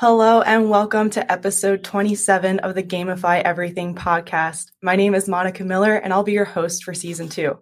Hello 0.00 0.42
and 0.42 0.70
welcome 0.70 1.10
to 1.10 1.32
episode 1.32 1.82
27 1.82 2.60
of 2.60 2.76
the 2.76 2.84
GamiFi 2.84 3.42
Everything 3.42 3.96
podcast. 3.96 4.70
My 4.80 4.94
name 4.94 5.12
is 5.12 5.26
Monica 5.26 5.64
Miller 5.64 5.96
and 5.96 6.12
I'll 6.12 6.22
be 6.22 6.30
your 6.30 6.44
host 6.44 6.84
for 6.84 6.94
season 6.94 7.28
two. 7.28 7.58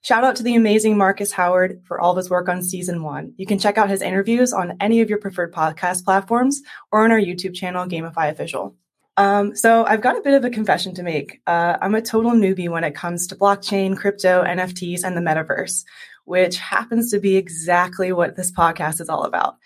Shout 0.00 0.24
out 0.24 0.36
to 0.36 0.42
the 0.42 0.54
amazing 0.54 0.96
Marcus 0.96 1.30
Howard 1.30 1.82
for 1.84 2.00
all 2.00 2.12
of 2.12 2.16
his 2.16 2.30
work 2.30 2.48
on 2.48 2.62
season 2.62 3.02
one. 3.02 3.34
You 3.36 3.44
can 3.44 3.58
check 3.58 3.76
out 3.76 3.90
his 3.90 4.00
interviews 4.00 4.54
on 4.54 4.78
any 4.80 5.02
of 5.02 5.10
your 5.10 5.18
preferred 5.18 5.52
podcast 5.52 6.06
platforms 6.06 6.62
or 6.90 7.04
on 7.04 7.12
our 7.12 7.20
YouTube 7.20 7.54
channel, 7.54 7.84
GamiFi 7.84 8.30
Official. 8.30 8.74
Um, 9.18 9.54
so 9.54 9.84
I've 9.84 10.00
got 10.00 10.16
a 10.16 10.22
bit 10.22 10.32
of 10.32 10.44
a 10.46 10.48
confession 10.48 10.94
to 10.94 11.02
make. 11.02 11.42
Uh, 11.46 11.76
I'm 11.82 11.94
a 11.94 12.00
total 12.00 12.30
newbie 12.30 12.70
when 12.70 12.84
it 12.84 12.94
comes 12.94 13.26
to 13.26 13.36
blockchain, 13.36 13.94
crypto, 13.94 14.42
NFTs, 14.42 15.04
and 15.04 15.14
the 15.14 15.20
metaverse, 15.20 15.84
which 16.24 16.56
happens 16.56 17.10
to 17.10 17.18
be 17.18 17.36
exactly 17.36 18.10
what 18.10 18.36
this 18.36 18.50
podcast 18.50 19.02
is 19.02 19.10
all 19.10 19.24
about. 19.24 19.56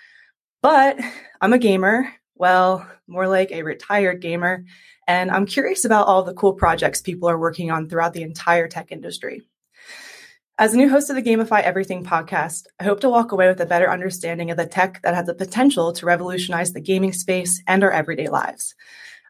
But 0.62 0.98
I'm 1.40 1.52
a 1.52 1.58
gamer, 1.58 2.12
well, 2.34 2.88
more 3.06 3.28
like 3.28 3.52
a 3.52 3.62
retired 3.62 4.20
gamer, 4.20 4.64
and 5.06 5.30
I'm 5.30 5.46
curious 5.46 5.84
about 5.84 6.06
all 6.06 6.22
the 6.22 6.34
cool 6.34 6.52
projects 6.52 7.00
people 7.00 7.28
are 7.28 7.38
working 7.38 7.70
on 7.70 7.88
throughout 7.88 8.12
the 8.12 8.22
entire 8.22 8.68
tech 8.68 8.90
industry. 8.90 9.42
As 10.60 10.74
a 10.74 10.76
new 10.76 10.88
host 10.88 11.08
of 11.08 11.14
the 11.14 11.22
GamiFi 11.22 11.62
Everything 11.62 12.04
podcast, 12.04 12.66
I 12.80 12.84
hope 12.84 12.98
to 13.00 13.08
walk 13.08 13.30
away 13.30 13.46
with 13.46 13.60
a 13.60 13.66
better 13.66 13.88
understanding 13.88 14.50
of 14.50 14.56
the 14.56 14.66
tech 14.66 15.00
that 15.02 15.14
has 15.14 15.26
the 15.26 15.34
potential 15.34 15.92
to 15.92 16.06
revolutionize 16.06 16.72
the 16.72 16.80
gaming 16.80 17.12
space 17.12 17.62
and 17.68 17.84
our 17.84 17.92
everyday 17.92 18.28
lives. 18.28 18.74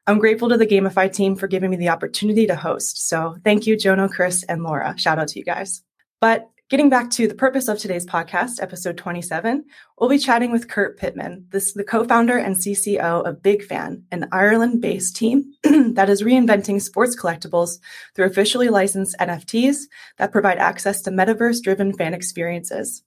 I'm 0.07 0.19
grateful 0.19 0.49
to 0.49 0.57
the 0.57 0.67
GamiFi 0.67 1.13
team 1.13 1.37
for 1.37 1.47
giving 1.47 1.69
me 1.69 1.77
the 1.77 1.91
opportunity 1.91 2.47
to 2.47 2.57
host. 2.57 3.07
So 3.07 3.37
thank 3.45 3.67
you, 3.67 3.77
Jono, 3.77 4.11
Chris, 4.11 4.43
and 4.45 4.63
Laura. 4.63 4.95
Shout 4.97 5.19
out 5.19 5.29
to 5.29 5.39
you 5.39 5.45
guys. 5.45 5.83
But 6.19 6.49
Getting 6.69 6.91
back 6.91 7.09
to 7.13 7.27
the 7.27 7.35
purpose 7.35 7.67
of 7.67 7.79
today's 7.79 8.05
podcast, 8.05 8.61
episode 8.63 8.99
27, 8.99 9.65
we'll 9.99 10.11
be 10.11 10.19
chatting 10.19 10.53
with 10.53 10.69
Kurt 10.69 10.99
Pittman, 10.99 11.47
this 11.49 11.73
the 11.73 11.83
co-founder 11.83 12.37
and 12.37 12.57
CCO 12.57 13.27
of 13.27 13.43
Big 13.43 13.65
Fan, 13.65 14.05
an 14.13 14.29
Ireland-based 14.33 15.17
team 15.17 15.55
that 15.63 16.11
is 16.11 16.23
reinventing 16.23 16.83
sports 16.83 17.17
collectibles 17.19 17.79
through 18.15 18.27
officially 18.27 18.69
licensed 18.69 19.17
NFTs 19.19 19.85
that 20.19 20.31
provide 20.31 20.59
access 20.59 21.01
to 21.03 21.11
metaverse-driven 21.11 21.95
fan 21.95 22.13
experiences. 22.13 23.03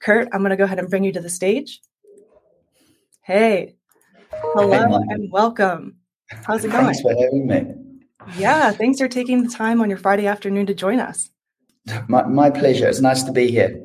Kurt, 0.00 0.28
I'm 0.30 0.40
going 0.40 0.50
to 0.50 0.56
go 0.56 0.64
ahead 0.64 0.78
and 0.78 0.90
bring 0.90 1.04
you 1.04 1.12
to 1.12 1.20
the 1.22 1.30
stage. 1.30 1.80
Hey, 3.22 3.76
hello 4.30 4.70
hey, 4.70 5.06
and 5.08 5.32
welcome. 5.32 5.96
How's 6.28 6.62
it 6.62 6.72
going? 6.72 6.84
Thanks 6.84 7.00
for 7.00 7.14
having 7.18 7.46
me. 7.46 7.74
Yeah, 8.36 8.70
thanks 8.72 8.98
for 8.98 9.08
taking 9.08 9.44
the 9.44 9.48
time 9.48 9.80
on 9.80 9.88
your 9.88 9.98
Friday 9.98 10.26
afternoon 10.26 10.66
to 10.66 10.74
join 10.74 11.00
us. 11.00 11.30
My, 12.08 12.24
my 12.24 12.50
pleasure. 12.50 12.86
It's 12.86 13.00
nice 13.00 13.22
to 13.24 13.32
be 13.32 13.50
here. 13.50 13.80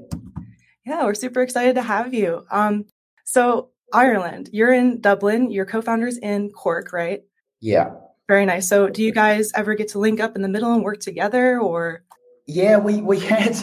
Yeah, 0.86 1.06
we're 1.06 1.14
super 1.14 1.42
excited 1.42 1.76
to 1.76 1.82
have 1.82 2.14
you. 2.14 2.46
Um, 2.52 2.86
so 3.26 3.70
Ireland, 3.94 4.50
you're 4.52 4.74
in 4.74 5.02
Dublin. 5.02 5.52
Your 5.52 5.66
co-founders 5.66 6.18
in 6.18 6.50
Cork, 6.50 6.92
right? 6.92 7.24
Yeah. 7.62 7.92
Very 8.28 8.46
nice. 8.46 8.68
So, 8.68 8.90
do 8.90 9.04
you 9.04 9.12
guys 9.12 9.52
ever 9.54 9.76
get 9.76 9.90
to 9.90 10.00
link 10.00 10.20
up 10.20 10.36
in 10.36 10.42
the 10.42 10.48
middle 10.50 10.74
and 10.74 10.84
work 10.84 11.00
together, 11.00 11.60
or? 11.60 12.04
Yeah, 12.48 12.78
we 12.78 13.02
we 13.02 13.20
had 13.20 13.56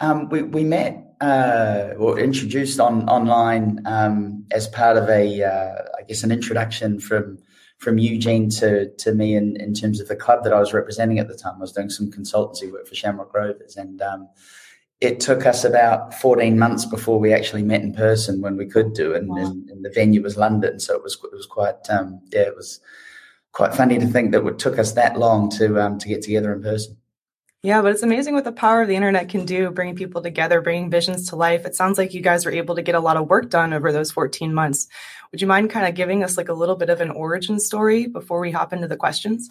um, 0.00 0.28
we 0.28 0.42
we 0.42 0.64
met 0.64 1.16
uh, 1.20 1.94
or 1.98 2.18
introduced 2.18 2.78
on 2.78 3.08
online 3.08 3.80
um, 3.86 4.44
as 4.52 4.68
part 4.68 4.96
of 4.96 5.08
a 5.08 5.42
uh, 5.42 5.82
I 6.02 6.04
guess 6.04 6.24
an 6.24 6.32
introduction 6.32 6.98
from 6.98 7.38
from 7.78 7.98
Eugene 7.98 8.50
to 8.50 8.90
to 8.90 9.14
me 9.14 9.36
in, 9.36 9.56
in 9.60 9.72
terms 9.72 10.00
of 10.00 10.08
the 10.08 10.16
club 10.16 10.42
that 10.44 10.52
I 10.52 10.58
was 10.58 10.72
representing 10.72 11.18
at 11.18 11.28
the 11.28 11.36
time. 11.36 11.54
I 11.56 11.60
was 11.60 11.72
doing 11.72 11.90
some 11.90 12.10
consultancy 12.10 12.70
work 12.70 12.88
for 12.88 12.94
Shamrock 12.94 13.32
Rovers, 13.32 13.76
and 13.76 14.02
um, 14.02 14.28
it 15.00 15.20
took 15.20 15.46
us 15.46 15.64
about 15.64 16.14
14 16.14 16.58
months 16.58 16.84
before 16.84 17.18
we 17.18 17.32
actually 17.32 17.62
met 17.62 17.82
in 17.82 17.94
person 17.94 18.40
when 18.40 18.56
we 18.56 18.66
could 18.66 18.94
do, 18.94 19.14
and, 19.14 19.28
wow. 19.28 19.36
and, 19.36 19.68
and 19.70 19.84
the 19.84 19.90
venue 19.90 20.22
was 20.22 20.36
London, 20.36 20.80
so 20.80 20.96
it 20.96 21.02
was 21.02 21.14
it 21.24 21.36
was 21.36 21.46
quite 21.46 21.88
um, 21.88 22.20
yeah, 22.32 22.42
it 22.42 22.56
was 22.56 22.80
quite 23.52 23.74
funny 23.74 23.98
to 23.98 24.06
think 24.06 24.32
that 24.32 24.44
it 24.44 24.58
took 24.58 24.78
us 24.78 24.92
that 24.92 25.18
long 25.18 25.50
to 25.50 25.80
um, 25.80 25.98
to 25.98 26.08
get 26.08 26.22
together 26.22 26.52
in 26.52 26.62
person. 26.62 26.96
Yeah, 27.64 27.80
but 27.80 27.92
it's 27.92 28.02
amazing 28.02 28.34
what 28.34 28.42
the 28.42 28.50
power 28.50 28.82
of 28.82 28.88
the 28.88 28.96
internet 28.96 29.28
can 29.28 29.46
do, 29.46 29.70
bringing 29.70 29.94
people 29.94 30.20
together, 30.20 30.60
bringing 30.60 30.90
visions 30.90 31.28
to 31.28 31.36
life. 31.36 31.64
It 31.64 31.76
sounds 31.76 31.96
like 31.96 32.12
you 32.12 32.20
guys 32.20 32.44
were 32.44 32.50
able 32.50 32.74
to 32.74 32.82
get 32.82 32.96
a 32.96 33.00
lot 33.00 33.16
of 33.16 33.28
work 33.28 33.50
done 33.50 33.72
over 33.72 33.92
those 33.92 34.10
14 34.10 34.52
months. 34.52 34.88
Would 35.30 35.40
you 35.40 35.46
mind 35.46 35.70
kind 35.70 35.86
of 35.86 35.94
giving 35.94 36.24
us 36.24 36.36
like 36.36 36.48
a 36.48 36.54
little 36.54 36.74
bit 36.74 36.90
of 36.90 37.00
an 37.00 37.10
origin 37.10 37.60
story 37.60 38.08
before 38.08 38.40
we 38.40 38.50
hop 38.50 38.72
into 38.72 38.88
the 38.88 38.96
questions? 38.96 39.48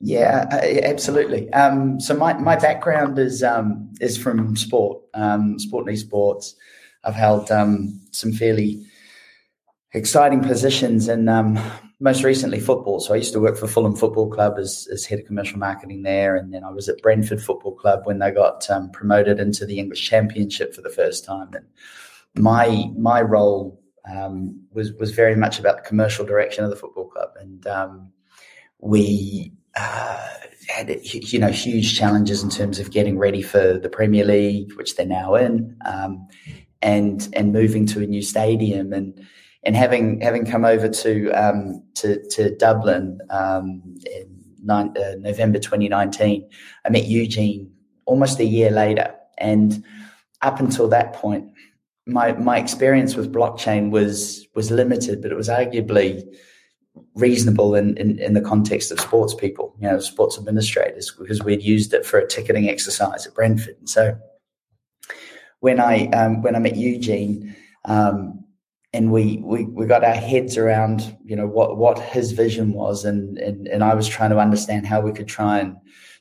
Yeah, 0.00 0.46
uh, 0.52 0.86
absolutely. 0.86 1.52
Um, 1.52 1.98
so 1.98 2.14
my, 2.14 2.34
my 2.34 2.54
background 2.54 3.18
is 3.18 3.42
um, 3.42 3.92
is 4.00 4.16
from 4.16 4.54
sport, 4.54 5.02
um, 5.14 5.58
sport 5.58 5.88
and 5.88 5.96
esports. 5.96 6.54
I've 7.02 7.14
held 7.14 7.50
um, 7.50 8.00
some 8.12 8.32
fairly 8.32 8.86
exciting 9.92 10.42
positions 10.42 11.08
in 11.08 11.28
um, 11.28 11.58
most 12.00 12.24
recently 12.24 12.60
football. 12.60 13.00
So 13.00 13.14
I 13.14 13.18
used 13.18 13.32
to 13.32 13.40
work 13.40 13.56
for 13.56 13.66
Fulham 13.66 13.96
Football 13.96 14.30
Club 14.30 14.58
as, 14.58 14.88
as 14.92 15.04
head 15.04 15.20
of 15.20 15.26
commercial 15.26 15.58
marketing 15.58 16.02
there, 16.02 16.36
and 16.36 16.52
then 16.52 16.64
I 16.64 16.70
was 16.70 16.88
at 16.88 17.00
Brentford 17.02 17.42
Football 17.42 17.74
Club 17.74 18.00
when 18.04 18.18
they 18.18 18.30
got 18.30 18.68
um, 18.70 18.90
promoted 18.90 19.40
into 19.40 19.64
the 19.64 19.78
English 19.78 20.08
Championship 20.08 20.74
for 20.74 20.82
the 20.82 20.90
first 20.90 21.24
time. 21.24 21.50
And 21.54 21.66
my 22.42 22.90
my 22.96 23.22
role 23.22 23.80
um, 24.10 24.60
was 24.72 24.92
was 24.94 25.12
very 25.12 25.36
much 25.36 25.58
about 25.58 25.76
the 25.76 25.88
commercial 25.88 26.26
direction 26.26 26.64
of 26.64 26.70
the 26.70 26.76
football 26.76 27.08
club, 27.08 27.30
and 27.40 27.66
um, 27.66 28.12
we. 28.78 29.52
Uh, 29.76 30.28
had 30.68 30.88
you 31.04 31.38
know 31.38 31.50
huge 31.50 31.96
challenges 31.98 32.42
in 32.42 32.50
terms 32.50 32.78
of 32.78 32.90
getting 32.90 33.18
ready 33.18 33.42
for 33.42 33.78
the 33.78 33.88
Premier 33.88 34.24
League, 34.24 34.72
which 34.74 34.96
they're 34.96 35.06
now 35.06 35.34
in, 35.34 35.76
um, 35.84 36.26
and 36.82 37.28
and 37.34 37.52
moving 37.52 37.86
to 37.86 38.02
a 38.02 38.06
new 38.06 38.22
stadium 38.22 38.92
and 38.92 39.26
and 39.64 39.74
having 39.74 40.20
having 40.20 40.44
come 40.44 40.64
over 40.64 40.88
to 40.88 41.30
um, 41.30 41.82
to, 41.94 42.22
to, 42.30 42.54
Dublin 42.56 43.18
um, 43.30 43.82
in 44.14 44.44
nine, 44.62 44.94
uh, 44.96 45.14
November 45.18 45.58
2019, 45.58 46.48
I 46.84 46.88
met 46.90 47.06
Eugene 47.06 47.72
almost 48.04 48.38
a 48.40 48.44
year 48.44 48.70
later, 48.70 49.14
and 49.38 49.82
up 50.42 50.60
until 50.60 50.88
that 50.88 51.14
point, 51.14 51.50
my 52.06 52.32
my 52.32 52.58
experience 52.58 53.16
with 53.16 53.32
blockchain 53.32 53.90
was 53.90 54.46
was 54.54 54.70
limited, 54.70 55.22
but 55.22 55.32
it 55.32 55.36
was 55.36 55.48
arguably 55.48 56.22
reasonable 57.16 57.74
in, 57.74 57.96
in, 57.96 58.18
in 58.20 58.34
the 58.34 58.40
context 58.40 58.92
of 58.92 59.00
sports 59.00 59.34
people, 59.34 59.74
you 59.80 59.88
know, 59.88 59.98
sports 59.98 60.38
administrators, 60.38 61.12
because 61.18 61.42
we'd 61.42 61.62
used 61.62 61.92
it 61.92 62.06
for 62.06 62.18
a 62.18 62.28
ticketing 62.28 62.68
exercise 62.68 63.26
at 63.26 63.34
Brentford. 63.34 63.76
And 63.78 63.88
so 63.88 64.16
when 65.60 65.80
I 65.80 66.06
um, 66.08 66.42
when 66.42 66.54
I 66.54 66.58
met 66.58 66.76
Eugene, 66.76 67.56
um, 67.86 68.43
and 68.94 69.10
we, 69.10 69.42
we 69.44 69.64
we 69.64 69.86
got 69.86 70.04
our 70.04 70.14
heads 70.14 70.56
around 70.56 71.16
you 71.24 71.34
know 71.34 71.48
what 71.48 71.76
what 71.76 71.98
his 71.98 72.30
vision 72.30 72.72
was 72.72 73.04
and 73.04 73.36
and 73.38 73.66
and 73.66 73.82
I 73.82 73.92
was 73.94 74.08
trying 74.08 74.30
to 74.30 74.38
understand 74.38 74.86
how 74.86 75.00
we 75.00 75.12
could 75.12 75.26
try 75.26 75.58
and 75.58 75.76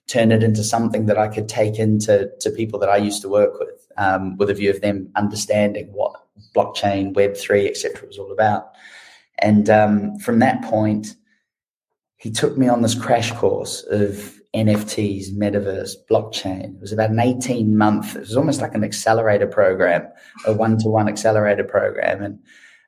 turn 0.08 0.32
it 0.32 0.44
into 0.44 0.64
something 0.64 1.06
that 1.06 1.18
I 1.18 1.28
could 1.28 1.48
take 1.48 1.78
into 1.78 2.32
to 2.42 2.50
people 2.50 2.80
that 2.80 2.90
I 2.90 2.98
used 2.98 3.22
to 3.22 3.30
work 3.30 3.60
with 3.60 3.88
um, 3.98 4.36
with 4.38 4.50
a 4.50 4.56
view 4.56 4.72
of 4.72 4.82
them 4.82 5.10
understanding 5.16 5.88
what 5.94 6.14
blockchain 6.56 7.14
web 7.14 7.38
3 7.38 7.68
etc 7.70 8.08
was 8.08 8.18
all 8.18 8.32
about. 8.32 8.72
And 9.38 9.70
um, 9.70 10.18
from 10.18 10.40
that 10.40 10.64
point 10.64 11.16
he 12.18 12.32
took 12.32 12.58
me 12.58 12.68
on 12.68 12.82
this 12.82 12.96
crash 12.96 13.32
course 13.34 13.84
of 13.84 14.40
NFTs, 14.56 15.32
metaverse, 15.34 15.96
blockchain. 16.10 16.76
It 16.76 16.82
was 16.82 16.92
about 16.92 17.10
an 17.10 17.20
18 17.20 17.76
month, 17.76 18.16
it 18.16 18.20
was 18.20 18.38
almost 18.38 18.62
like 18.62 18.76
an 18.76 18.84
accelerator 18.84 19.48
program, 19.48 20.08
a 20.46 20.54
one 20.54 20.78
to 20.80 20.90
one 20.90 21.08
accelerator 21.08 21.64
program. 21.64 22.24
And 22.24 22.40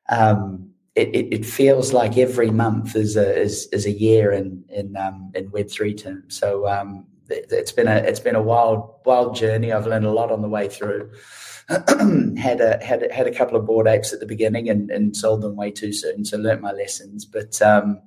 um, 0.10 0.70
it, 0.94 1.10
it, 1.10 1.34
it, 1.34 1.46
feels 1.46 1.92
like 1.92 2.18
every 2.18 2.52
month 2.52 2.96
is 2.96 3.18
a, 3.18 3.36
is, 3.36 3.68
is 3.74 3.86
a 3.86 3.92
year 3.92 4.32
in, 4.32 4.64
in, 4.70 4.96
um, 4.96 5.32
in 5.34 5.50
Web 5.52 5.70
three 5.70 5.96
terms. 5.96 6.38
So 6.38 6.68
um, 6.68 7.08
it, 7.30 7.50
has 7.52 7.72
been 7.72 7.88
a, 7.88 7.96
it's 7.96 8.20
been 8.20 8.36
a 8.36 8.44
wild, 8.44 9.00
wild 9.04 9.36
journey. 9.36 9.72
I've 9.72 9.88
learned 9.88 10.06
a 10.06 10.12
lot 10.12 10.32
on 10.32 10.42
the 10.44 10.50
way 10.50 10.70
through. 10.70 11.12
had 11.68 12.62
a 12.62 12.78
had 12.84 13.02
a, 13.02 13.12
had 13.12 13.26
a 13.26 13.34
couple 13.34 13.58
of 13.58 13.66
Bored 13.66 13.88
Apes 13.88 14.14
at 14.14 14.20
the 14.20 14.28
beginning 14.28 14.70
and, 14.70 14.92
and 14.92 15.18
sold 15.18 15.42
them 15.42 15.56
way 15.56 15.72
too 15.72 15.92
soon, 15.92 16.24
so 16.24 16.38
learnt 16.38 16.62
my 16.62 16.72
lessons. 16.72 17.26
But 17.26 17.60
um, 17.60 18.00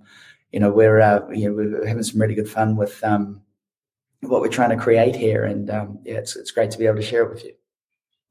you 0.53 0.61
know 0.61 0.71
we're 0.71 1.01
uh, 1.01 1.29
you 1.31 1.49
know 1.49 1.55
we're 1.57 1.87
having 1.87 2.05
some 2.05 2.21
really 2.21 2.37
good 2.37 2.49
fun 2.49 2.77
with 2.77 3.03
um, 3.03 3.43
what 4.21 4.41
we're 4.41 4.49
trying 4.49 4.71
to 4.71 4.77
create 4.77 5.17
here. 5.17 5.45
And 5.45 5.71
um, 5.71 6.01
yeah, 6.05 6.15
it's, 6.15 6.37
it's 6.37 6.51
great 6.51 6.71
to 6.73 6.79
be 6.79 6.87
able 6.87 6.97
to 6.97 7.03
share 7.03 7.25
it 7.25 7.31
with 7.31 7.45
you. 7.45 7.53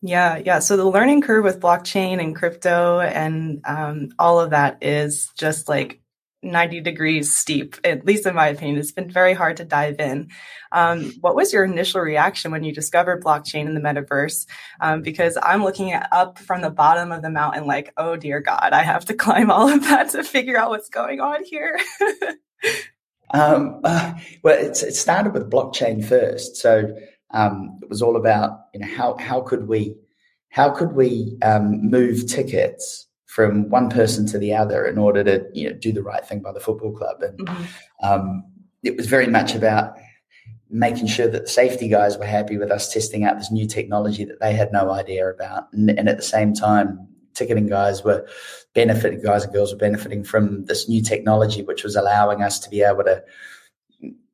Yeah, 0.01 0.37
yeah. 0.37 0.59
So 0.59 0.77
the 0.77 0.85
learning 0.85 1.21
curve 1.21 1.43
with 1.43 1.59
blockchain 1.59 2.21
and 2.21 2.35
crypto 2.35 2.99
and 2.99 3.61
um, 3.65 4.09
all 4.19 4.39
of 4.39 4.51
that 4.51 4.77
is 4.83 5.31
just 5.37 5.67
like 5.67 6.01
90 6.43 6.81
degrees 6.81 7.35
steep, 7.35 7.77
at 7.83 8.05
least 8.05 8.27
in 8.27 8.35
my 8.35 8.47
opinion. 8.47 8.77
It's 8.77 8.91
been 8.91 9.09
very 9.09 9.33
hard 9.33 9.57
to 9.57 9.65
dive 9.65 9.99
in. 9.99 10.29
Um, 10.71 11.13
what 11.21 11.35
was 11.35 11.51
your 11.51 11.63
initial 11.63 12.01
reaction 12.01 12.51
when 12.51 12.63
you 12.63 12.71
discovered 12.71 13.23
blockchain 13.23 13.65
in 13.65 13.73
the 13.73 13.81
metaverse? 13.81 14.45
Um, 14.79 15.01
because 15.01 15.37
I'm 15.41 15.63
looking 15.63 15.93
up 15.93 16.37
from 16.37 16.61
the 16.61 16.69
bottom 16.69 17.11
of 17.11 17.23
the 17.23 17.31
mountain, 17.31 17.65
like, 17.65 17.91
oh 17.97 18.15
dear 18.15 18.39
God, 18.39 18.69
I 18.73 18.83
have 18.83 19.05
to 19.05 19.13
climb 19.15 19.49
all 19.49 19.67
of 19.67 19.83
that 19.85 20.11
to 20.11 20.23
figure 20.23 20.57
out 20.57 20.69
what's 20.69 20.89
going 20.89 21.19
on 21.19 21.43
here. 21.43 21.77
Um, 23.31 23.81
uh, 23.83 24.13
well, 24.43 24.57
it 24.57 24.75
started 24.75 25.33
with 25.33 25.49
blockchain 25.49 26.03
first. 26.03 26.55
So 26.55 26.95
um, 27.31 27.79
it 27.81 27.89
was 27.89 28.01
all 28.01 28.15
about 28.15 28.61
you 28.73 28.79
know 28.79 28.87
how 28.87 29.17
how 29.17 29.41
could 29.41 29.67
we 29.67 29.95
how 30.49 30.69
could 30.69 30.93
we 30.93 31.37
um, 31.43 31.81
move 31.89 32.27
tickets 32.27 33.07
from 33.25 33.69
one 33.69 33.89
person 33.89 34.25
to 34.25 34.37
the 34.37 34.53
other 34.53 34.85
in 34.85 34.97
order 34.97 35.23
to 35.23 35.45
you 35.53 35.69
know 35.69 35.75
do 35.75 35.91
the 35.91 36.03
right 36.03 36.25
thing 36.25 36.39
by 36.39 36.51
the 36.51 36.59
football 36.59 36.91
club 36.91 37.21
and 37.21 37.39
mm-hmm. 37.39 37.63
um, 38.01 38.43
it 38.83 38.95
was 38.95 39.07
very 39.07 39.27
much 39.27 39.53
about 39.53 39.93
making 40.69 41.07
sure 41.07 41.27
that 41.27 41.43
the 41.43 41.49
safety 41.49 41.87
guys 41.87 42.17
were 42.17 42.25
happy 42.25 42.57
with 42.57 42.71
us 42.71 42.91
testing 42.91 43.23
out 43.23 43.37
this 43.37 43.51
new 43.51 43.67
technology 43.67 44.25
that 44.25 44.39
they 44.39 44.53
had 44.53 44.71
no 44.71 44.91
idea 44.91 45.29
about 45.29 45.71
and, 45.73 45.89
and 45.91 46.09
at 46.09 46.17
the 46.17 46.23
same 46.23 46.53
time 46.53 47.07
ticketing 47.37 47.67
guys 47.67 48.03
were 48.03 48.27
benefiting 48.73 49.21
guys 49.21 49.43
and 49.43 49.53
girls 49.53 49.71
were 49.71 49.79
benefiting 49.79 50.23
from 50.23 50.65
this 50.65 50.89
new 50.89 51.01
technology 51.01 51.61
which 51.61 51.83
was 51.83 51.95
allowing 51.95 52.41
us 52.41 52.59
to 52.59 52.69
be 52.69 52.81
able 52.81 53.03
to 53.03 53.23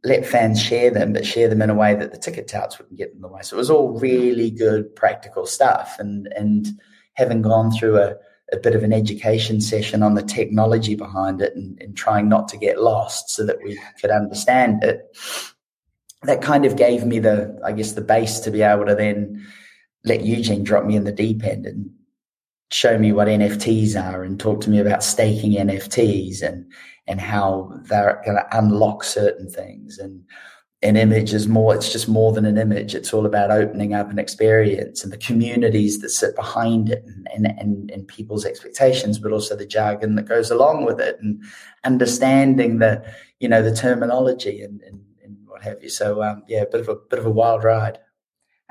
let 0.04 0.26
fans 0.26 0.62
share 0.62 0.92
them, 0.92 1.14
but 1.14 1.26
share 1.26 1.48
them 1.48 1.62
in 1.62 1.70
a 1.70 1.76
way 1.76 1.96
that 1.96 2.12
the 2.12 2.18
ticket 2.18 2.48
touts 2.48 2.78
wouldn't 2.78 2.98
get 2.98 3.14
in 3.14 3.22
the 3.22 3.28
way. 3.28 3.42
So 3.42 3.56
it 3.56 3.60
was 3.60 3.70
all 3.70 3.98
really 4.00 4.52
good 4.52 4.94
practical 4.96 5.46
stuff. 5.46 5.96
And 6.00 6.28
and 6.36 6.68
having 7.14 7.42
gone 7.42 7.72
through 7.72 7.98
a, 7.98 8.16
a 8.52 8.58
bit 8.58 8.76
of 8.76 8.84
an 8.84 8.92
education 8.92 9.62
session 9.62 10.04
on 10.04 10.16
the 10.16 10.24
technology 10.24 10.96
behind 10.96 11.42
it 11.42 11.56
and, 11.56 11.80
and 11.82 11.96
trying 11.96 12.28
not 12.28 12.48
to 12.50 12.58
get 12.58 12.82
lost 12.82 13.30
so 13.30 13.46
that 13.46 13.60
we 13.64 13.80
could 14.02 14.10
understand 14.10 14.84
it, 14.84 15.16
that 16.24 16.42
kind 16.42 16.66
of 16.66 16.76
gave 16.76 17.06
me 17.06 17.20
the, 17.20 17.60
I 17.64 17.72
guess, 17.72 17.94
the 17.94 18.02
base 18.02 18.40
to 18.42 18.52
be 18.52 18.62
able 18.62 18.86
to 18.86 18.96
then 18.96 19.46
let 20.04 20.26
Eugene 20.26 20.64
drop 20.64 20.86
me 20.86 20.96
in 20.96 21.04
the 21.04 21.12
deep 21.12 21.44
end 21.44 21.66
and 21.66 21.90
show 22.72 22.98
me 22.98 23.12
what 23.12 23.28
NFTs 23.28 24.02
are 24.02 24.24
and 24.24 24.40
talk 24.40 24.62
to 24.62 24.70
me 24.70 24.80
about 24.80 25.04
staking 25.04 25.54
NFTs 25.54 26.42
and 26.42 26.72
and 27.08 27.20
how 27.20 27.72
they're 27.84 28.22
going 28.26 28.38
to 28.38 28.58
unlock 28.58 29.04
certain 29.04 29.50
things. 29.50 29.98
And 29.98 30.24
an 30.82 30.98
image 30.98 31.34
is 31.34 31.48
more, 31.48 31.74
it's 31.74 31.92
just 31.92 32.10
more 32.10 32.34
than 32.34 32.46
an 32.46 32.58
image. 32.58 32.94
It's 32.94 33.14
all 33.14 33.26
about 33.26 33.52
opening 33.52 33.94
up 33.94 34.10
an 34.10 34.20
experience 34.20 35.04
and 35.04 35.12
the 35.12 35.18
communities 35.18 36.00
that 36.00 36.10
sit 36.10 36.36
behind 36.36 36.90
it 36.90 37.04
and, 37.06 37.28
and, 37.34 37.60
and, 37.60 37.92
and 37.92 38.08
people's 38.08 38.46
expectations, 38.46 39.18
but 39.18 39.32
also 39.32 39.56
the 39.56 39.66
jargon 39.66 40.16
that 40.16 40.28
goes 40.28 40.52
along 40.52 40.86
with 40.86 41.00
it 41.00 41.18
and 41.22 41.42
understanding 41.84 42.80
the, 42.80 43.04
you 43.40 43.48
know, 43.48 43.62
the 43.62 43.76
terminology 43.76 44.62
and, 44.62 44.82
and, 44.82 45.02
and 45.24 45.38
what 45.46 45.62
have 45.64 45.82
you. 45.82 45.90
So, 45.90 46.22
um, 46.22 46.44
yeah, 46.48 46.62
a 46.62 46.70
bit 46.70 46.82
of 46.82 46.90
a 46.90 46.96
bit 46.96 47.20
of 47.20 47.26
a 47.26 47.32
wild 47.32 47.64
ride. 47.64 48.00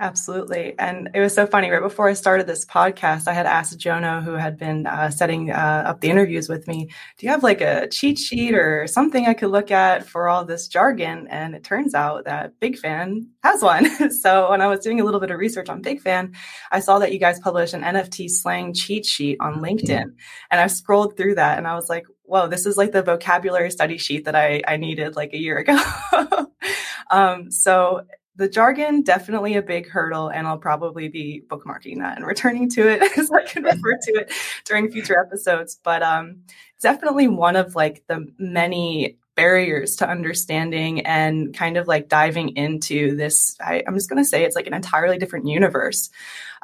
Absolutely. 0.03 0.75
And 0.81 1.11
it 1.15 1.21
was 1.21 1.33
so 1.33 1.47
funny. 1.47 1.71
Right 1.71 1.81
before 1.81 2.09
I 2.09 2.15
started 2.15 2.49
this 2.49 2.65
podcast, 2.65 3.29
I 3.29 3.33
had 3.35 3.47
asked 3.47 3.79
Jono, 3.79 4.21
who 4.21 4.33
had 4.33 4.59
been 4.59 4.85
uh, 4.85 5.11
setting 5.11 5.53
uh, 5.53 5.85
up 5.87 6.01
the 6.01 6.11
interviews 6.11 6.49
with 6.49 6.67
me, 6.67 6.87
do 7.19 7.25
you 7.25 7.31
have 7.31 7.45
like 7.45 7.61
a 7.61 7.87
cheat 7.87 8.19
sheet 8.19 8.53
or 8.53 8.89
something 8.89 9.27
I 9.27 9.35
could 9.35 9.51
look 9.51 9.71
at 9.71 10.05
for 10.05 10.29
all 10.29 10.45
this 10.45 10.67
jargon? 10.67 11.29
And 11.29 11.55
it 11.55 11.63
turns 11.63 11.95
out 11.95 12.25
that 12.25 12.59
Big 12.59 12.77
Fan 12.79 13.29
has 13.45 13.63
one. 13.63 14.11
so 14.11 14.51
when 14.51 14.61
I 14.61 14.67
was 14.67 14.81
doing 14.81 15.01
a 15.01 15.05
little 15.05 15.21
bit 15.21 15.31
of 15.31 15.39
research 15.39 15.69
on 15.69 15.83
Big 15.83 16.01
Fan, 16.01 16.35
I 16.73 16.81
saw 16.81 16.99
that 16.99 17.13
you 17.13 17.21
guys 17.21 17.39
published 17.39 17.73
an 17.73 17.83
NFT 17.83 18.29
slang 18.29 18.75
cheat 18.75 19.07
sheet 19.07 19.37
on 19.39 19.63
LinkedIn. 19.63 20.15
And 20.51 20.61
I 20.61 20.67
scrolled 20.67 21.17
through 21.17 21.37
that 21.37 21.59
and 21.59 21.69
I 21.69 21.77
was 21.77 21.89
like, 21.89 22.07
whoa, 22.25 22.49
this 22.49 22.67
is 22.67 22.77
like 22.77 22.91
the 22.91 23.03
vocabulary 23.03 23.71
study 23.71 23.99
sheet 23.99 24.25
that 24.25 24.35
I, 24.35 24.63
I 24.67 24.79
needed 24.79 25.15
like 25.15 25.33
a 25.33 25.39
year 25.39 25.59
ago. 25.59 25.81
um, 27.13 27.53
so 27.53 28.03
the 28.37 28.49
jargon 28.49 29.03
definitely 29.03 29.57
a 29.57 29.63
big 29.63 29.89
hurdle 29.89 30.29
and 30.29 30.47
i'll 30.47 30.59
probably 30.59 31.09
be 31.09 31.43
bookmarking 31.49 31.99
that 31.99 32.17
and 32.17 32.27
returning 32.27 32.69
to 32.69 32.89
it 32.89 33.03
as 33.19 33.31
i 33.31 33.43
can 33.45 33.63
refer 33.63 33.99
to 34.03 34.13
it 34.13 34.33
during 34.65 34.91
future 34.91 35.19
episodes. 35.19 35.79
But 35.83 36.03
um 36.03 36.43
definitely 36.81 37.29
one 37.29 37.57
of 37.57 37.75
like 37.75 38.05
the 38.09 38.27
many 38.39 39.19
barriers 39.35 39.97
to 39.97 40.09
understanding 40.09 41.01
and 41.07 41.55
kind 41.55 41.77
of 41.77 41.89
like 41.89 42.09
diving 42.09 42.51
into 42.57 43.17
this 43.17 43.57
I, 43.61 43.83
am 43.87 43.95
just 43.95 44.11
going 44.11 44.23
to 44.23 44.29
say 44.29 44.45
it's 44.45 44.57
like 44.57 44.67
an 44.67 44.75
entirely 44.75 45.17
different 45.17 45.47
universe. 45.47 46.11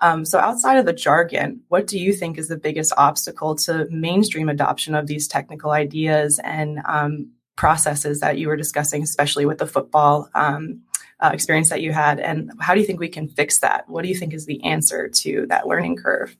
Um, 0.02 0.26
so 0.26 0.38
outside 0.38 0.76
of 0.76 0.84
the 0.84 0.92
jargon 0.92 1.60
what 1.68 1.86
do 1.86 1.98
you 1.98 2.12
think 2.12 2.36
is 2.36 2.48
the 2.48 2.58
biggest 2.58 2.92
obstacle 2.96 3.54
to 3.56 3.86
mainstream 3.90 4.48
adoption 4.48 4.94
of 4.94 5.06
these 5.06 5.28
technical 5.28 5.70
ideas 5.70 6.40
and 6.42 6.80
um, 6.84 7.32
processes 7.56 8.20
that 8.20 8.38
you 8.38 8.48
were 8.48 8.56
discussing 8.56 9.02
especially 9.02 9.46
with 9.46 9.58
the 9.58 9.66
football 9.66 10.28
um, 10.34 10.82
uh, 11.20 11.30
experience 11.32 11.68
that 11.70 11.82
you 11.82 11.92
had 11.92 12.20
and 12.20 12.52
how 12.60 12.74
do 12.74 12.80
you 12.80 12.86
think 12.86 13.00
we 13.00 13.08
can 13.08 13.28
fix 13.28 13.58
that? 13.58 13.88
What 13.88 14.02
do 14.02 14.08
you 14.08 14.14
think 14.14 14.32
is 14.32 14.46
the 14.46 14.62
answer 14.64 15.08
to 15.08 15.46
that 15.48 15.66
learning 15.66 15.96
curve? 15.96 16.36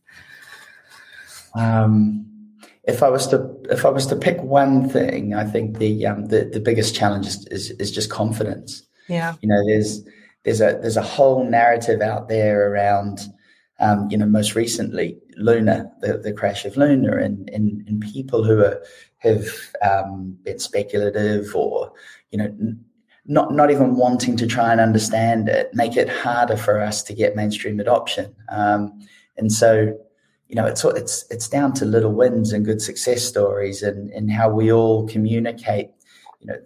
Um, 1.55 2.25
if 2.85 3.03
I 3.03 3.11
was 3.11 3.27
to 3.29 3.55
if 3.71 3.85
I 3.85 3.91
was 3.91 4.07
to 4.07 4.17
pick 4.17 4.41
one 4.43 4.89
thing, 4.89 5.35
I 5.35 5.45
think 5.45 5.79
the 5.79 6.07
um, 6.07 6.27
the, 6.27 6.45
the 6.45 6.61
biggest 6.61 6.95
challenge 6.95 7.27
is, 7.27 7.47
is, 7.49 7.71
is 7.73 7.91
just 7.91 8.11
confidence. 8.11 8.83
Yeah, 9.09 9.35
you 9.43 9.49
know, 9.49 9.67
there's 9.67 10.03
there's 10.45 10.61
a 10.61 10.79
there's 10.81 10.97
a 10.97 11.03
whole 11.03 11.45
narrative 11.45 12.01
out 12.01 12.29
there 12.29 12.73
around, 12.73 13.21
um, 13.81 14.09
you 14.11 14.17
know, 14.17 14.27
most 14.27 14.55
recently 14.55 15.19
Luna, 15.37 15.91
the, 16.01 16.19
the 16.19 16.33
crash 16.33 16.65
of 16.65 16.77
Luna, 16.77 17.17
and, 17.17 17.51
and 17.51 17.87
and 17.87 18.01
people 18.01 18.43
who 18.43 18.61
are 18.61 18.83
have 19.19 19.47
um, 19.83 20.39
been 20.43 20.59
speculative 20.59 21.55
or 21.55 21.93
you 22.31 22.39
know 22.39 22.55
not 23.29 23.53
not 23.53 23.71
even 23.71 23.95
wanting 23.95 24.37
to 24.39 24.47
try 24.47 24.73
and 24.73 24.81
understand 24.81 25.49
it, 25.49 25.73
make 25.75 25.97
it 25.97 26.09
harder 26.09 26.57
for 26.57 26.81
us 26.81 27.03
to 27.05 27.15
get 27.15 27.37
mainstream 27.37 27.79
adoption. 27.79 28.35
Um, 28.49 28.99
and 29.37 29.53
so, 29.53 29.97
you 30.49 30.57
know, 30.57 30.67
it's 30.67 30.85
it's 30.85 31.25
it's 31.31 31.49
down 31.49 31.75
to 31.75 31.85
little 31.85 32.13
wins 32.13 32.53
and 32.53 32.65
good 32.65 32.81
success 32.81 33.23
stories, 33.23 33.83
and 33.83 34.11
and 34.13 34.33
how 34.33 34.51
we 34.51 34.73
all 34.73 35.07
communicate. 35.07 35.91
You 36.41 36.47
know, 36.49 36.57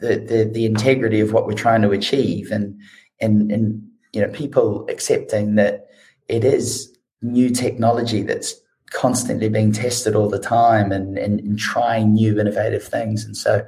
the 0.00 0.16
the 0.16 0.50
the 0.52 0.66
integrity 0.66 1.20
of 1.20 1.32
what 1.32 1.46
we're 1.46 1.54
trying 1.54 1.82
to 1.82 1.92
achieve, 1.92 2.50
and 2.50 2.78
and 3.20 3.50
and 3.52 3.82
you 4.12 4.20
know, 4.20 4.28
people 4.28 4.86
accepting 4.88 5.54
that 5.54 5.86
it 6.28 6.42
is 6.42 6.92
new 7.22 7.50
technology 7.50 8.22
that's 8.22 8.54
constantly 8.90 9.48
being 9.48 9.72
tested 9.72 10.14
all 10.14 10.28
the 10.28 10.38
time 10.38 10.90
and, 10.90 11.18
and, 11.18 11.40
and, 11.40 11.58
trying 11.58 12.14
new 12.14 12.40
innovative 12.40 12.84
things. 12.84 13.24
And 13.24 13.36
so 13.36 13.66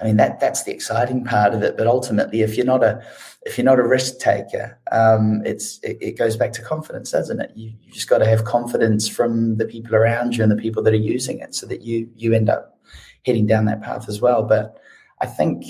I 0.00 0.04
mean 0.04 0.16
that 0.16 0.40
that's 0.40 0.62
the 0.62 0.72
exciting 0.72 1.24
part 1.24 1.54
of 1.54 1.62
it. 1.62 1.76
But 1.76 1.86
ultimately, 1.86 2.42
if 2.42 2.56
you're 2.56 2.66
not 2.66 2.84
a 2.84 3.02
if 3.42 3.56
you're 3.56 3.64
not 3.64 3.78
a 3.78 3.86
risk 3.86 4.18
taker, 4.18 4.78
um, 4.92 5.42
it's 5.44 5.78
it, 5.82 5.98
it, 6.00 6.18
goes 6.18 6.36
back 6.36 6.52
to 6.52 6.62
confidence, 6.62 7.12
doesn't 7.12 7.40
it? 7.40 7.52
You, 7.54 7.72
you 7.82 7.92
just 7.92 8.08
got 8.08 8.18
to 8.18 8.26
have 8.26 8.44
confidence 8.44 9.08
from 9.08 9.56
the 9.56 9.64
people 9.64 9.94
around 9.94 10.36
you 10.36 10.42
and 10.42 10.52
the 10.52 10.56
people 10.56 10.82
that 10.82 10.92
are 10.92 10.96
using 10.96 11.38
it, 11.38 11.54
so 11.54 11.66
that 11.66 11.82
you 11.82 12.08
you 12.16 12.34
end 12.34 12.48
up 12.48 12.78
heading 13.24 13.46
down 13.46 13.64
that 13.66 13.82
path 13.82 14.08
as 14.08 14.20
well. 14.20 14.42
But 14.42 14.78
I 15.20 15.26
think. 15.26 15.64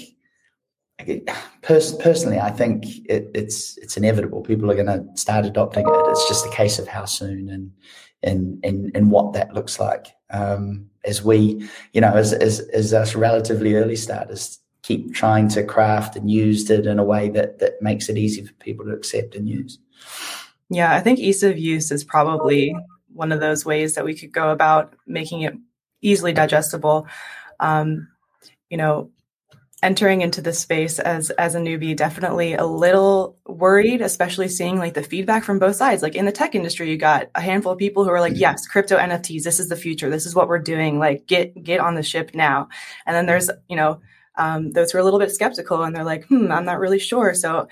Pers- 1.63 1.95
personally, 1.97 2.39
I 2.39 2.51
think 2.51 2.85
it, 3.07 3.31
it's 3.35 3.77
it's 3.79 3.97
inevitable. 3.97 4.43
People 4.43 4.71
are 4.71 4.75
going 4.75 4.87
to 4.87 5.07
start 5.17 5.47
adopting 5.47 5.87
it. 5.87 6.11
It's 6.11 6.29
just 6.29 6.47
a 6.47 6.51
case 6.51 6.79
of 6.79 6.89
how 6.89 7.05
soon 7.05 7.49
and 7.49 7.73
and 8.23 8.59
and 8.65 8.91
and 8.95 9.11
what 9.11 9.33
that 9.35 9.55
looks 9.55 9.79
like. 9.79 10.09
Um, 10.31 10.91
as 11.05 11.23
we, 11.25 11.69
you 11.93 12.01
know, 12.01 12.15
as, 12.15 12.33
as, 12.33 12.61
as 12.61 12.93
us 12.93 13.15
relatively 13.15 13.75
early 13.75 13.97
starters 13.97 14.59
keep 14.83 15.15
trying 15.15 15.49
to 15.49 15.65
craft 15.65 16.17
and 16.17 16.31
use 16.31 16.71
it 16.71 16.87
in 16.87 16.99
a 16.99 17.05
way 17.05 17.29
that, 17.31 17.59
that 17.59 17.81
makes 17.83 18.09
it 18.09 18.17
easy 18.17 18.45
for 18.45 18.53
people 18.55 18.85
to 18.85 18.93
accept 18.93 19.35
and 19.35 19.49
use. 19.49 19.79
Yeah, 20.71 20.95
I 20.95 21.01
think 21.01 21.19
ease 21.19 21.43
of 21.43 21.59
use 21.59 21.91
is 21.91 22.05
probably 22.05 22.75
one 23.13 23.33
of 23.33 23.41
those 23.41 23.65
ways 23.65 23.95
that 23.95 24.05
we 24.05 24.15
could 24.15 24.33
go 24.33 24.51
about 24.51 24.95
making 25.07 25.43
it 25.43 25.55
easily 26.03 26.33
digestible. 26.33 27.07
Um, 27.59 28.09
you 28.71 28.77
know, 28.77 29.11
entering 29.83 30.23
into 30.23 30.43
this 30.43 30.59
space 30.59 30.99
as 30.99 31.31
as 31.31 31.55
a 31.55 31.61
newbie 31.61 31.97
definitely 31.97 32.55
a 32.55 32.65
little 32.65 33.37
worried 33.47 34.01
especially 34.01 34.49
seeing 34.49 34.77
like 34.77 34.95
the 34.95 35.03
feedback 35.03 35.45
from 35.45 35.59
both 35.59 35.77
sides. 35.77 36.03
Like 36.03 36.17
in 36.17 36.25
the 36.25 36.33
tech 36.33 36.55
industry 36.55 36.91
you 36.91 36.97
got 36.97 37.31
a 37.35 37.41
handful 37.41 37.73
of 37.73 37.79
people 37.79 38.05
who 38.05 38.11
are 38.11 38.21
like 38.21 38.33
mm-hmm. 38.33 38.41
yes 38.41 38.67
crypto 38.67 38.97
nfts 38.97 39.45
this 39.45 39.61
is 39.61 39.69
the 39.69 39.77
future. 39.77 40.11
This 40.11 40.27
is 40.27 40.35
what 40.35 40.49
we're 40.49 40.59
doing. 40.59 40.99
Like 40.99 41.27
get 41.27 41.63
get 41.63 41.81
on 41.81 41.95
the 41.95 42.03
ship 42.03 42.33
now. 42.35 42.69
And 43.07 43.15
then 43.15 43.27
there's 43.27 43.51
you 43.69 43.77
know 43.77 44.01
um, 44.39 44.71
those 44.73 44.91
who 44.91 44.99
are 44.99 45.01
a 45.01 45.05
little 45.05 45.19
bit 45.19 45.31
skeptical 45.31 45.83
and 45.83 45.95
they're 45.95 46.05
like 46.05 46.25
hmm 46.27 46.51
i'm 46.51 46.65
not 46.65 46.79
really 46.79 46.99
sure 46.99 47.35
so 47.35 47.69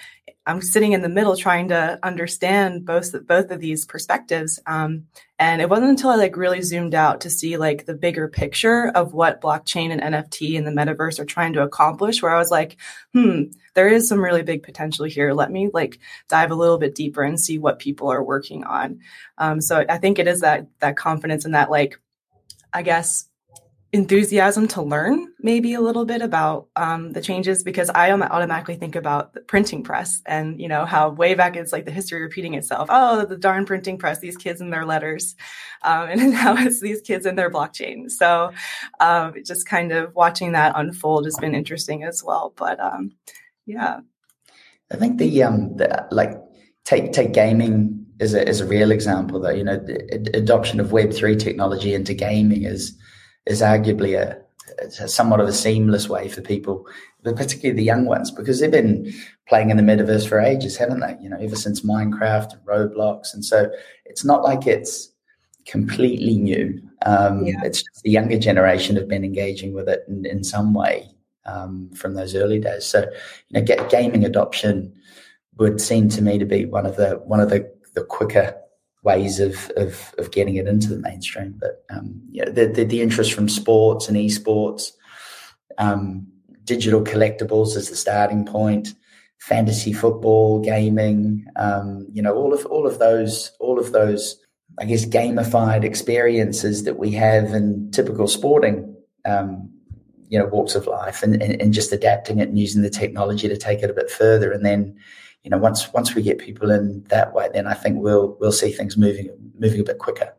I'm 0.49 0.62
sitting 0.62 0.92
in 0.92 1.02
the 1.02 1.08
middle 1.08 1.37
trying 1.37 1.68
to 1.68 1.99
understand 2.04 2.87
both 2.87 3.12
both 3.26 3.50
of 3.50 3.58
these 3.58 3.85
perspectives. 3.85 4.61
Um, 4.64 5.06
and 5.40 5.61
it 5.61 5.68
wasn't 5.68 5.90
until 5.90 6.11
I 6.11 6.14
like 6.14 6.37
really 6.37 6.62
zoomed 6.62 6.94
out 6.94 7.23
to 7.23 7.30
see 7.30 7.56
like 7.56 7.85
the 7.85 7.94
bigger 7.94 8.28
picture 8.28 8.92
of 8.94 9.12
what 9.12 9.40
blockchain 9.40 9.90
and 9.90 10.14
NFT 10.14 10.56
and 10.56 10.64
the 10.64 10.70
metaverse 10.70 11.18
are 11.18 11.25
trying 11.25 11.52
to 11.54 11.62
accomplish, 11.62 12.23
where 12.23 12.32
I 12.32 12.38
was 12.38 12.52
like, 12.52 12.76
hmm, 13.12 13.42
there 13.75 13.88
is 13.88 14.08
some 14.08 14.23
really 14.23 14.44
big 14.44 14.62
potential 14.62 15.04
here. 15.04 15.32
Let 15.32 15.50
me 15.50 15.68
like 15.75 15.99
dive 16.28 16.52
a 16.52 16.56
little 16.56 16.78
bit 16.78 16.94
deeper 16.94 17.23
and 17.23 17.40
see 17.40 17.58
what 17.58 17.80
people 17.80 18.08
are 18.08 18.23
working 18.23 18.62
on. 18.62 19.00
Um, 19.38 19.61
so 19.61 19.85
I 19.88 19.99
think 19.99 20.20
it 20.20 20.28
is 20.28 20.42
that 20.42 20.68
that 20.78 20.96
confidence 20.96 21.44
and 21.44 21.56
that 21.56 21.73
like, 21.73 22.00
I 22.73 22.82
guess 22.82 23.28
enthusiasm 23.93 24.66
to 24.66 24.83
learn 24.83 25.33
maybe 25.40 25.75
a 25.75 25.81
little 25.81 26.05
bit 26.05 26.21
about 26.21 26.69
um, 26.76 27.12
the 27.12 27.21
changes 27.21 27.62
because 27.62 27.88
I 27.90 28.11
automatically 28.11 28.75
think 28.75 28.97
about 28.97 29.33
the 29.33 29.40
printing 29.40 29.83
press 29.83 30.23
and 30.26 30.61
you 30.61 30.69
know 30.69 30.85
how 30.85 31.11
way 31.11 31.35
back 31.35 31.57
it's 31.57 31.73
like 31.73 31.85
the 31.85 31.93
history 31.93 32.21
repeating 32.21 32.55
itself. 32.55 32.88
Oh, 32.90 33.25
the 33.25 33.37
darn 33.37 33.64
printing 33.64 33.97
press! 33.97 34.19
These 34.19 34.37
kids 34.37 34.61
and 34.61 34.73
their 34.73 34.85
letters, 34.85 35.37
um, 35.83 36.09
and 36.11 36.33
now 36.33 36.57
it's 36.57 36.81
these 36.81 37.00
kids 37.00 37.26
and 37.26 37.38
their 37.38 37.50
blockchain. 37.50 38.11
So 38.11 38.52
um, 39.00 39.35
just 39.45 39.69
kind 39.69 39.93
of 39.93 40.14
watching 40.14 40.52
that 40.52 40.73
unfold 40.76 41.25
has 41.25 41.37
been 41.38 41.55
interesting 41.55 42.02
as 42.02 42.25
well. 42.25 42.52
But 42.57 42.81
um, 42.81 43.12
yeah, 43.66 44.00
I 44.93 44.97
think 44.97 45.19
the 45.19 45.43
um 45.43 45.76
the, 45.76 46.07
like 46.11 46.33
take 46.85 47.12
take 47.12 47.33
gaming 47.33 48.05
is 48.19 48.35
a 48.35 48.47
is 48.47 48.61
a 48.61 48.66
real 48.66 48.90
example, 48.90 49.40
though. 49.40 49.50
You 49.50 49.64
know, 49.64 49.76
the 49.76 50.31
adoption 50.35 50.81
of 50.81 50.93
Web 50.93 51.12
three 51.12 51.37
technology 51.37 51.95
into 51.95 52.14
gaming 52.14 52.64
is 52.64 52.99
is 53.46 53.62
arguably 53.62 54.18
a, 54.18 54.38
a 54.82 55.08
somewhat 55.08 55.40
of 55.40 55.48
a 55.48 55.52
seamless 55.52 56.08
way 56.08 56.28
for 56.28 56.42
people, 56.42 56.86
but 57.22 57.36
particularly 57.36 57.76
the 57.76 57.84
young 57.84 58.04
ones, 58.04 58.30
because 58.30 58.60
they've 58.60 58.70
been 58.70 59.12
playing 59.48 59.70
in 59.70 59.76
the 59.76 59.82
metaverse 59.82 60.28
for 60.28 60.40
ages, 60.40 60.76
haven't 60.76 61.00
they? 61.00 61.16
You 61.20 61.28
know, 61.28 61.38
ever 61.38 61.56
since 61.56 61.82
Minecraft 61.82 62.52
and 62.52 62.62
Roblox, 62.66 63.32
and 63.34 63.44
so 63.44 63.70
it's 64.04 64.24
not 64.24 64.42
like 64.42 64.66
it's 64.66 65.10
completely 65.66 66.38
new. 66.38 66.80
Um, 67.04 67.46
yeah. 67.46 67.60
It's 67.64 67.82
just 67.82 68.02
the 68.02 68.10
younger 68.10 68.38
generation 68.38 68.96
have 68.96 69.08
been 69.08 69.24
engaging 69.24 69.74
with 69.74 69.88
it 69.88 70.04
in, 70.08 70.24
in 70.24 70.44
some 70.44 70.72
way 70.74 71.08
um, 71.44 71.90
from 71.94 72.14
those 72.14 72.34
early 72.34 72.58
days. 72.58 72.86
So, 72.86 73.00
you 73.00 73.60
know, 73.60 73.62
get, 73.62 73.90
gaming 73.90 74.24
adoption 74.24 74.92
would 75.58 75.80
seem 75.80 76.08
to 76.10 76.22
me 76.22 76.38
to 76.38 76.44
be 76.44 76.64
one 76.64 76.86
of 76.86 76.96
the 76.96 77.20
one 77.24 77.40
of 77.40 77.50
the, 77.50 77.70
the 77.94 78.04
quicker 78.04 78.54
ways 79.10 79.40
of, 79.40 79.54
of, 79.76 80.14
of 80.18 80.30
getting 80.36 80.56
it 80.56 80.66
into 80.66 80.88
the 80.88 80.98
mainstream. 81.08 81.54
But 81.64 81.75
um, 81.94 82.20
yeah, 82.30 82.48
the, 82.56 82.66
the, 82.66 82.84
the 82.84 83.00
interest 83.00 83.32
from 83.32 83.48
sports 83.48 84.08
and 84.08 84.16
esports, 84.16 84.92
um, 85.78 86.26
digital 86.64 87.02
collectibles 87.02 87.76
as 87.76 87.88
the 87.88 87.96
starting 87.96 88.44
point, 88.44 88.88
fantasy 89.38 89.92
football, 89.92 90.60
gaming, 90.60 91.46
um, 91.56 92.06
you 92.12 92.22
know, 92.22 92.34
all 92.34 92.52
of 92.52 92.66
all 92.66 92.86
of 92.86 92.98
those 92.98 93.52
all 93.60 93.78
of 93.78 93.92
those 93.92 94.22
I 94.78 94.84
guess, 94.84 95.06
gamified 95.06 95.84
experiences 95.84 96.84
that 96.84 96.98
we 96.98 97.10
have 97.12 97.54
in 97.54 97.90
typical 97.92 98.28
sporting, 98.28 98.94
um, 99.25 99.70
you 100.28 100.38
know, 100.38 100.46
walks 100.46 100.75
of 100.75 100.86
life, 100.86 101.22
and, 101.22 101.40
and, 101.42 101.60
and 101.62 101.72
just 101.72 101.92
adapting 101.92 102.40
it 102.40 102.48
and 102.48 102.58
using 102.58 102.82
the 102.82 102.90
technology 102.90 103.48
to 103.48 103.56
take 103.56 103.82
it 103.82 103.90
a 103.90 103.94
bit 103.94 104.10
further. 104.10 104.52
And 104.52 104.66
then, 104.66 104.96
you 105.46 105.50
know, 105.50 105.58
once 105.58 105.92
once 105.92 106.12
we 106.12 106.22
get 106.22 106.38
people 106.38 106.72
in 106.72 107.04
that 107.04 107.32
way, 107.32 107.48
then 107.54 107.68
I 107.68 107.74
think 107.74 108.02
we'll 108.02 108.36
we'll 108.40 108.50
see 108.50 108.72
things 108.72 108.96
moving 108.96 109.30
moving 109.56 109.78
a 109.78 109.84
bit 109.84 109.98
quicker. 109.98 110.34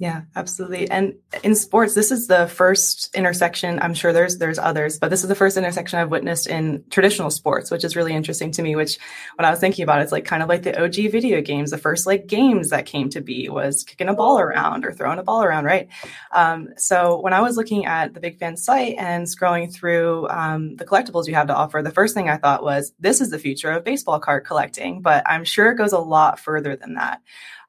Yeah, 0.00 0.22
absolutely. 0.34 0.90
And 0.90 1.16
in 1.44 1.54
sports, 1.54 1.94
this 1.94 2.10
is 2.10 2.26
the 2.26 2.46
first 2.48 3.14
intersection. 3.14 3.78
I'm 3.82 3.92
sure 3.92 4.14
there's 4.14 4.38
there's 4.38 4.58
others, 4.58 4.98
but 4.98 5.10
this 5.10 5.22
is 5.22 5.28
the 5.28 5.34
first 5.34 5.58
intersection 5.58 5.98
I've 5.98 6.10
witnessed 6.10 6.46
in 6.46 6.82
traditional 6.88 7.30
sports, 7.30 7.70
which 7.70 7.84
is 7.84 7.94
really 7.94 8.14
interesting 8.14 8.50
to 8.52 8.62
me. 8.62 8.76
Which, 8.76 8.98
when 9.34 9.44
I 9.44 9.50
was 9.50 9.60
thinking 9.60 9.82
about 9.82 10.00
it, 10.00 10.04
it's 10.04 10.12
like 10.12 10.24
kind 10.24 10.42
of 10.42 10.48
like 10.48 10.62
the 10.62 10.82
OG 10.82 11.12
video 11.12 11.42
games. 11.42 11.70
The 11.70 11.76
first 11.76 12.06
like 12.06 12.26
games 12.26 12.70
that 12.70 12.86
came 12.86 13.10
to 13.10 13.20
be 13.20 13.50
was 13.50 13.84
kicking 13.84 14.08
a 14.08 14.14
ball 14.14 14.40
around 14.40 14.86
or 14.86 14.92
throwing 14.94 15.18
a 15.18 15.22
ball 15.22 15.42
around, 15.42 15.66
right? 15.66 15.86
Um, 16.32 16.70
so 16.78 17.20
when 17.20 17.34
I 17.34 17.42
was 17.42 17.58
looking 17.58 17.84
at 17.84 18.14
the 18.14 18.20
Big 18.20 18.38
Fan 18.38 18.56
site 18.56 18.94
and 18.96 19.26
scrolling 19.26 19.70
through 19.70 20.28
um, 20.30 20.76
the 20.76 20.86
collectibles 20.86 21.26
you 21.26 21.34
have 21.34 21.48
to 21.48 21.54
offer, 21.54 21.82
the 21.82 21.90
first 21.90 22.14
thing 22.14 22.30
I 22.30 22.38
thought 22.38 22.62
was 22.62 22.94
this 23.00 23.20
is 23.20 23.28
the 23.28 23.38
future 23.38 23.70
of 23.70 23.84
baseball 23.84 24.18
card 24.18 24.46
collecting, 24.46 25.02
but 25.02 25.24
I'm 25.26 25.44
sure 25.44 25.70
it 25.70 25.76
goes 25.76 25.92
a 25.92 25.98
lot 25.98 26.40
further 26.40 26.74
than 26.74 26.94
that. 26.94 27.20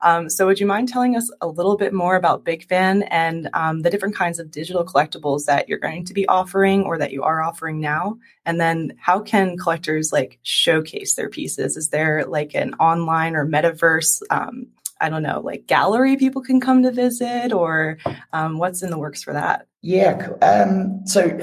Um, 0.03 0.29
so, 0.29 0.45
would 0.45 0.59
you 0.59 0.65
mind 0.65 0.89
telling 0.89 1.15
us 1.15 1.29
a 1.41 1.47
little 1.47 1.77
bit 1.77 1.93
more 1.93 2.15
about 2.15 2.43
Big 2.43 2.67
Fan 2.67 3.03
and 3.03 3.49
um, 3.53 3.81
the 3.81 3.89
different 3.89 4.15
kinds 4.15 4.39
of 4.39 4.51
digital 4.51 4.83
collectibles 4.83 5.45
that 5.45 5.69
you're 5.69 5.77
going 5.77 6.05
to 6.05 6.13
be 6.13 6.27
offering 6.27 6.83
or 6.83 6.97
that 6.97 7.11
you 7.11 7.23
are 7.23 7.41
offering 7.41 7.79
now? 7.79 8.17
And 8.45 8.59
then, 8.59 8.93
how 8.99 9.19
can 9.19 9.57
collectors 9.57 10.11
like 10.11 10.39
showcase 10.41 11.15
their 11.15 11.29
pieces? 11.29 11.77
Is 11.77 11.89
there 11.89 12.25
like 12.25 12.55
an 12.55 12.73
online 12.75 13.35
or 13.35 13.45
metaverse? 13.45 14.21
Um, 14.29 14.67
I 14.99 15.09
don't 15.09 15.23
know, 15.23 15.41
like 15.43 15.65
gallery 15.65 16.15
people 16.15 16.43
can 16.43 16.61
come 16.61 16.83
to 16.83 16.91
visit, 16.91 17.51
or 17.51 17.97
um, 18.33 18.57
what's 18.57 18.83
in 18.83 18.91
the 18.91 18.99
works 18.99 19.23
for 19.23 19.33
that? 19.33 19.67
Yeah. 19.81 20.29
Um, 20.41 21.01
so, 21.05 21.39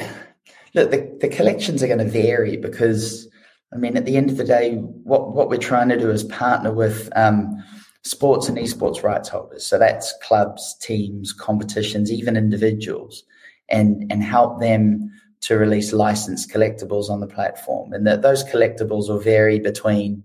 look, 0.74 0.90
the, 0.90 1.18
the 1.20 1.28
collections 1.28 1.82
are 1.82 1.88
going 1.88 1.98
to 1.98 2.04
vary 2.04 2.56
because, 2.56 3.28
I 3.72 3.76
mean, 3.76 3.96
at 3.96 4.04
the 4.04 4.16
end 4.16 4.30
of 4.30 4.36
the 4.36 4.44
day, 4.44 4.76
what 4.76 5.34
what 5.34 5.48
we're 5.48 5.58
trying 5.58 5.88
to 5.90 5.98
do 5.98 6.10
is 6.10 6.24
partner 6.24 6.72
with 6.72 7.08
um, 7.16 7.62
sports 8.04 8.48
and 8.48 8.58
esports 8.58 9.02
rights 9.02 9.28
holders. 9.28 9.66
So 9.66 9.78
that's 9.78 10.14
clubs, 10.22 10.76
teams, 10.80 11.32
competitions, 11.32 12.12
even 12.12 12.36
individuals, 12.36 13.24
and 13.68 14.10
and 14.10 14.22
help 14.22 14.60
them 14.60 15.10
to 15.40 15.56
release 15.56 15.92
licensed 15.92 16.50
collectibles 16.52 17.10
on 17.10 17.20
the 17.20 17.26
platform. 17.26 17.92
And 17.92 18.06
that 18.06 18.22
those 18.22 18.44
collectibles 18.44 19.08
will 19.08 19.20
vary 19.20 19.58
between 19.58 20.22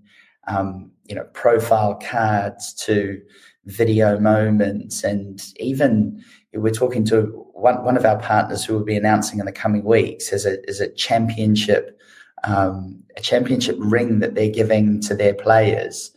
um, 0.48 0.92
you 1.06 1.16
know 1.16 1.26
profile 1.34 1.96
cards 1.96 2.74
to 2.86 3.22
video 3.66 4.20
moments 4.20 5.04
and 5.04 5.42
even 5.58 6.22
we're 6.54 6.70
talking 6.74 7.06
to 7.06 7.22
one, 7.54 7.84
one 7.84 7.96
of 7.96 8.06
our 8.06 8.20
partners 8.20 8.66
who 8.66 8.74
will 8.74 8.84
be 8.84 8.98
announcing 8.98 9.40
in 9.40 9.46
the 9.46 9.54
coming 9.54 9.86
weeks 9.86 10.34
is 10.34 10.46
a, 10.46 10.62
is 10.70 10.82
a 10.82 10.90
championship 10.90 12.00
um, 12.44 13.02
a 13.16 13.22
championship 13.22 13.78
ring 13.80 14.20
that 14.20 14.36
they're 14.36 14.50
giving 14.50 15.00
to 15.02 15.16
their 15.16 15.34
players 15.34 16.12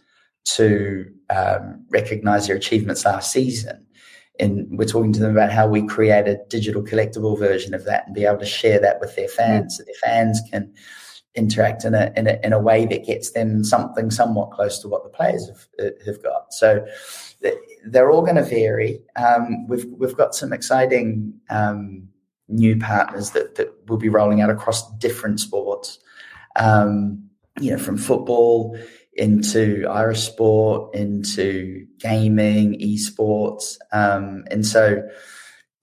to 0.46 1.04
um, 1.30 1.84
recognize 1.90 2.46
their 2.46 2.56
achievements 2.56 3.04
last 3.04 3.32
season. 3.32 3.84
And 4.38 4.66
we're 4.78 4.84
talking 4.84 5.12
to 5.14 5.20
them 5.20 5.32
about 5.32 5.50
how 5.50 5.66
we 5.66 5.86
create 5.86 6.28
a 6.28 6.38
digital 6.48 6.82
collectible 6.82 7.38
version 7.38 7.74
of 7.74 7.84
that 7.84 8.06
and 8.06 8.14
be 8.14 8.24
able 8.24 8.38
to 8.38 8.46
share 8.46 8.78
that 8.80 9.00
with 9.00 9.16
their 9.16 9.28
fans 9.28 9.74
mm. 9.74 9.76
so 9.76 9.84
their 9.84 9.94
fans 10.04 10.40
can 10.50 10.72
interact 11.34 11.84
in 11.84 11.94
a, 11.94 12.12
in 12.16 12.26
a, 12.26 12.38
in 12.42 12.52
a 12.52 12.58
way 12.58 12.86
that 12.86 13.04
gets 13.04 13.32
them 13.32 13.64
something 13.64 14.10
somewhat 14.10 14.50
close 14.50 14.78
to 14.80 14.88
what 14.88 15.04
the 15.04 15.10
players 15.10 15.48
have, 15.48 15.68
uh, 15.86 15.90
have 16.04 16.22
got. 16.22 16.52
So 16.52 16.86
they're 17.86 18.10
all 18.10 18.22
going 18.22 18.36
to 18.36 18.42
vary. 18.42 19.00
Um, 19.16 19.66
we've, 19.68 19.84
we've 19.86 20.16
got 20.16 20.34
some 20.34 20.52
exciting 20.52 21.34
um, 21.50 22.08
new 22.48 22.78
partners 22.78 23.30
that, 23.30 23.56
that 23.56 23.68
will 23.88 23.98
be 23.98 24.08
rolling 24.08 24.40
out 24.40 24.50
across 24.50 24.90
different 24.98 25.40
sports. 25.40 25.98
Um, 26.56 27.22
you 27.58 27.70
know, 27.70 27.78
from 27.78 27.96
football 27.96 28.78
into 29.16 29.86
Irish 29.88 30.20
sport, 30.20 30.94
into 30.94 31.86
gaming, 31.98 32.78
esports, 32.80 33.76
um, 33.92 34.44
and 34.50 34.64
so 34.66 35.02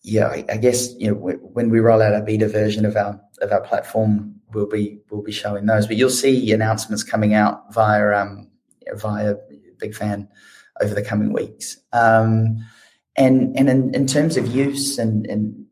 yeah, 0.03 0.27
I, 0.27 0.45
I, 0.49 0.57
guess 0.57 0.93
you 0.97 1.07
know 1.07 1.13
when 1.15 1.69
we 1.69 1.79
roll 1.79 2.01
out 2.01 2.13
our 2.13 2.21
beta 2.21 2.47
version 2.47 2.85
of 2.85 2.97
our 2.97 3.19
of 3.41 3.51
our 3.51 3.61
platform, 3.61 4.35
we'll 4.53 4.67
be 4.67 4.99
we'll 5.09 5.23
be 5.23 5.31
showing 5.31 5.65
those. 5.65 5.87
But 5.87 5.95
you'll 5.95 6.09
see 6.09 6.51
announcements 6.51 7.03
coming 7.03 7.33
out 7.33 7.73
via 7.73 8.11
um, 8.13 8.49
via 8.95 9.35
Big 9.79 9.95
Fan 9.95 10.27
over 10.81 10.93
the 10.93 11.03
coming 11.03 11.31
weeks. 11.31 11.77
Um, 11.93 12.57
and 13.15 13.57
and 13.57 13.69
in, 13.69 13.95
in 13.95 14.07
terms 14.07 14.37
of 14.37 14.53
use 14.53 14.97
and, 14.97 15.25
and 15.27 15.65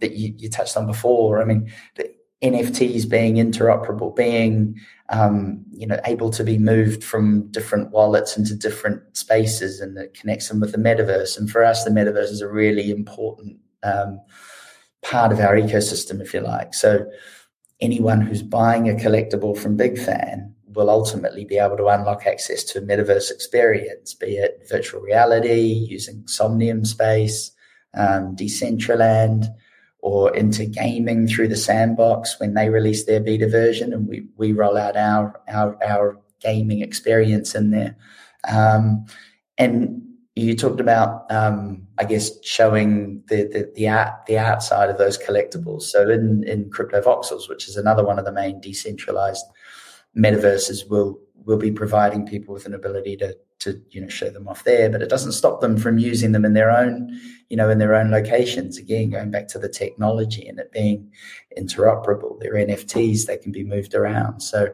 that 0.00 0.12
you, 0.12 0.34
you 0.36 0.48
touched 0.48 0.76
on 0.76 0.86
before, 0.86 1.42
I 1.42 1.44
mean, 1.44 1.70
the 1.96 2.10
NFTs 2.42 3.08
being 3.08 3.36
interoperable, 3.36 4.14
being 4.14 4.76
um, 5.10 5.64
you 5.70 5.86
know, 5.86 6.00
able 6.06 6.30
to 6.30 6.44
be 6.44 6.58
moved 6.58 7.04
from 7.04 7.48
different 7.50 7.90
wallets 7.90 8.36
into 8.36 8.54
different 8.54 9.16
spaces, 9.16 9.80
and 9.80 9.96
it 9.98 10.14
connects 10.14 10.48
them 10.48 10.60
with 10.60 10.72
the 10.72 10.78
metaverse. 10.78 11.38
And 11.38 11.50
for 11.50 11.62
us, 11.62 11.84
the 11.84 11.90
metaverse 11.90 12.30
is 12.30 12.40
a 12.40 12.48
really 12.48 12.90
important 12.90 13.58
um, 13.82 14.20
part 15.02 15.32
of 15.32 15.40
our 15.40 15.56
ecosystem, 15.56 16.20
if 16.20 16.32
you 16.32 16.40
like. 16.40 16.72
So, 16.72 17.06
anyone 17.80 18.22
who's 18.22 18.42
buying 18.42 18.88
a 18.88 18.94
collectible 18.94 19.56
from 19.56 19.76
Big 19.76 19.98
Fan 19.98 20.54
will 20.66 20.90
ultimately 20.90 21.44
be 21.44 21.58
able 21.58 21.76
to 21.76 21.86
unlock 21.86 22.26
access 22.26 22.64
to 22.64 22.78
a 22.78 22.82
metaverse 22.82 23.30
experience, 23.30 24.14
be 24.14 24.36
it 24.36 24.66
virtual 24.68 25.00
reality 25.00 25.62
using 25.62 26.26
Somnium 26.26 26.84
Space, 26.84 27.52
um, 27.94 28.34
Decentraland 28.34 29.48
or 30.04 30.36
into 30.36 30.66
gaming 30.66 31.26
through 31.26 31.48
the 31.48 31.56
sandbox 31.56 32.38
when 32.38 32.52
they 32.52 32.68
release 32.68 33.06
their 33.06 33.20
beta 33.20 33.48
version 33.48 33.90
and 33.90 34.06
we, 34.06 34.22
we 34.36 34.52
roll 34.52 34.76
out 34.76 34.98
our, 34.98 35.40
our, 35.48 35.82
our 35.82 36.20
gaming 36.40 36.82
experience 36.82 37.54
in 37.54 37.70
there. 37.70 37.96
Um, 38.46 39.06
and 39.56 40.02
you 40.36 40.54
talked 40.54 40.78
about, 40.78 41.24
um, 41.32 41.86
I 41.96 42.04
guess, 42.04 42.30
showing 42.44 43.22
the, 43.28 43.44
the, 43.44 43.72
the 43.74 43.88
art 43.88 44.26
the 44.26 44.38
art 44.38 44.62
side 44.62 44.90
of 44.90 44.98
those 44.98 45.16
collectibles. 45.16 45.82
So 45.82 46.10
in 46.10 46.44
in 46.46 46.68
Cryptovoxels, 46.68 47.48
which 47.48 47.66
is 47.66 47.78
another 47.78 48.04
one 48.04 48.18
of 48.18 48.26
the 48.26 48.32
main 48.32 48.60
decentralized 48.60 49.46
metaverses, 50.14 50.86
we'll, 50.86 51.18
we'll 51.46 51.56
be 51.56 51.72
providing 51.72 52.26
people 52.26 52.52
with 52.52 52.66
an 52.66 52.74
ability 52.74 53.16
to 53.16 53.34
to 53.64 53.80
you 53.90 54.00
know 54.00 54.08
show 54.08 54.30
them 54.30 54.48
off 54.48 54.64
there 54.64 54.88
but 54.88 55.02
it 55.02 55.08
doesn't 55.08 55.32
stop 55.32 55.60
them 55.60 55.76
from 55.76 55.98
using 55.98 56.32
them 56.32 56.44
in 56.44 56.54
their 56.54 56.70
own 56.70 57.10
you 57.48 57.56
know 57.56 57.68
in 57.70 57.78
their 57.78 57.94
own 57.94 58.10
locations. 58.10 58.78
Again 58.78 59.10
going 59.10 59.30
back 59.30 59.48
to 59.48 59.58
the 59.58 59.68
technology 59.68 60.46
and 60.46 60.58
it 60.58 60.72
being 60.72 61.10
interoperable 61.58 62.38
they're 62.40 62.54
nfts 62.54 63.26
they 63.26 63.38
can 63.38 63.52
be 63.52 63.64
moved 63.64 63.94
around. 63.94 64.40
So 64.40 64.72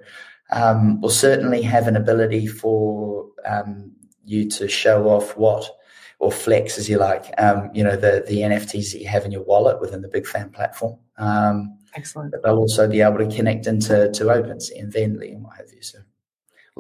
um, 0.53 1.01
we'll 1.01 1.11
certainly 1.11 1.63
have 1.63 1.87
an 1.87 1.97
ability 1.97 2.47
for 2.47 3.27
um, 3.47 3.93
you 4.25 4.49
to 4.51 4.69
show 4.69 5.09
off 5.09 5.37
what 5.37 5.71
or 6.19 6.31
flex 6.31 6.77
as 6.77 6.89
you 6.89 6.99
like 6.99 7.33
um, 7.39 7.71
you 7.73 7.83
know 7.83 7.97
the 7.97 8.25
the 8.27 8.39
nfts 8.39 8.93
that 8.93 9.01
you 9.01 9.09
have 9.09 9.25
in 9.25 9.33
your 9.33 9.45
wallet 9.45 9.81
within 9.81 10.03
the 10.03 10.09
big 10.09 10.27
fan 10.27 10.51
platform. 10.51 10.99
Um, 11.19 11.79
excellent. 11.95 12.33
but 12.33 12.43
they'll 12.43 12.57
also 12.57 12.89
be 12.89 13.01
able 13.01 13.19
to 13.19 13.37
connect 13.37 13.67
into 13.67 14.11
to 14.11 14.25
OpenSea 14.25 14.81
and 14.81 14.93
Venly 14.93 15.33
and 15.33 15.45
what 15.45 15.57
have 15.57 15.73
you. 15.73 15.83
So 15.83 15.99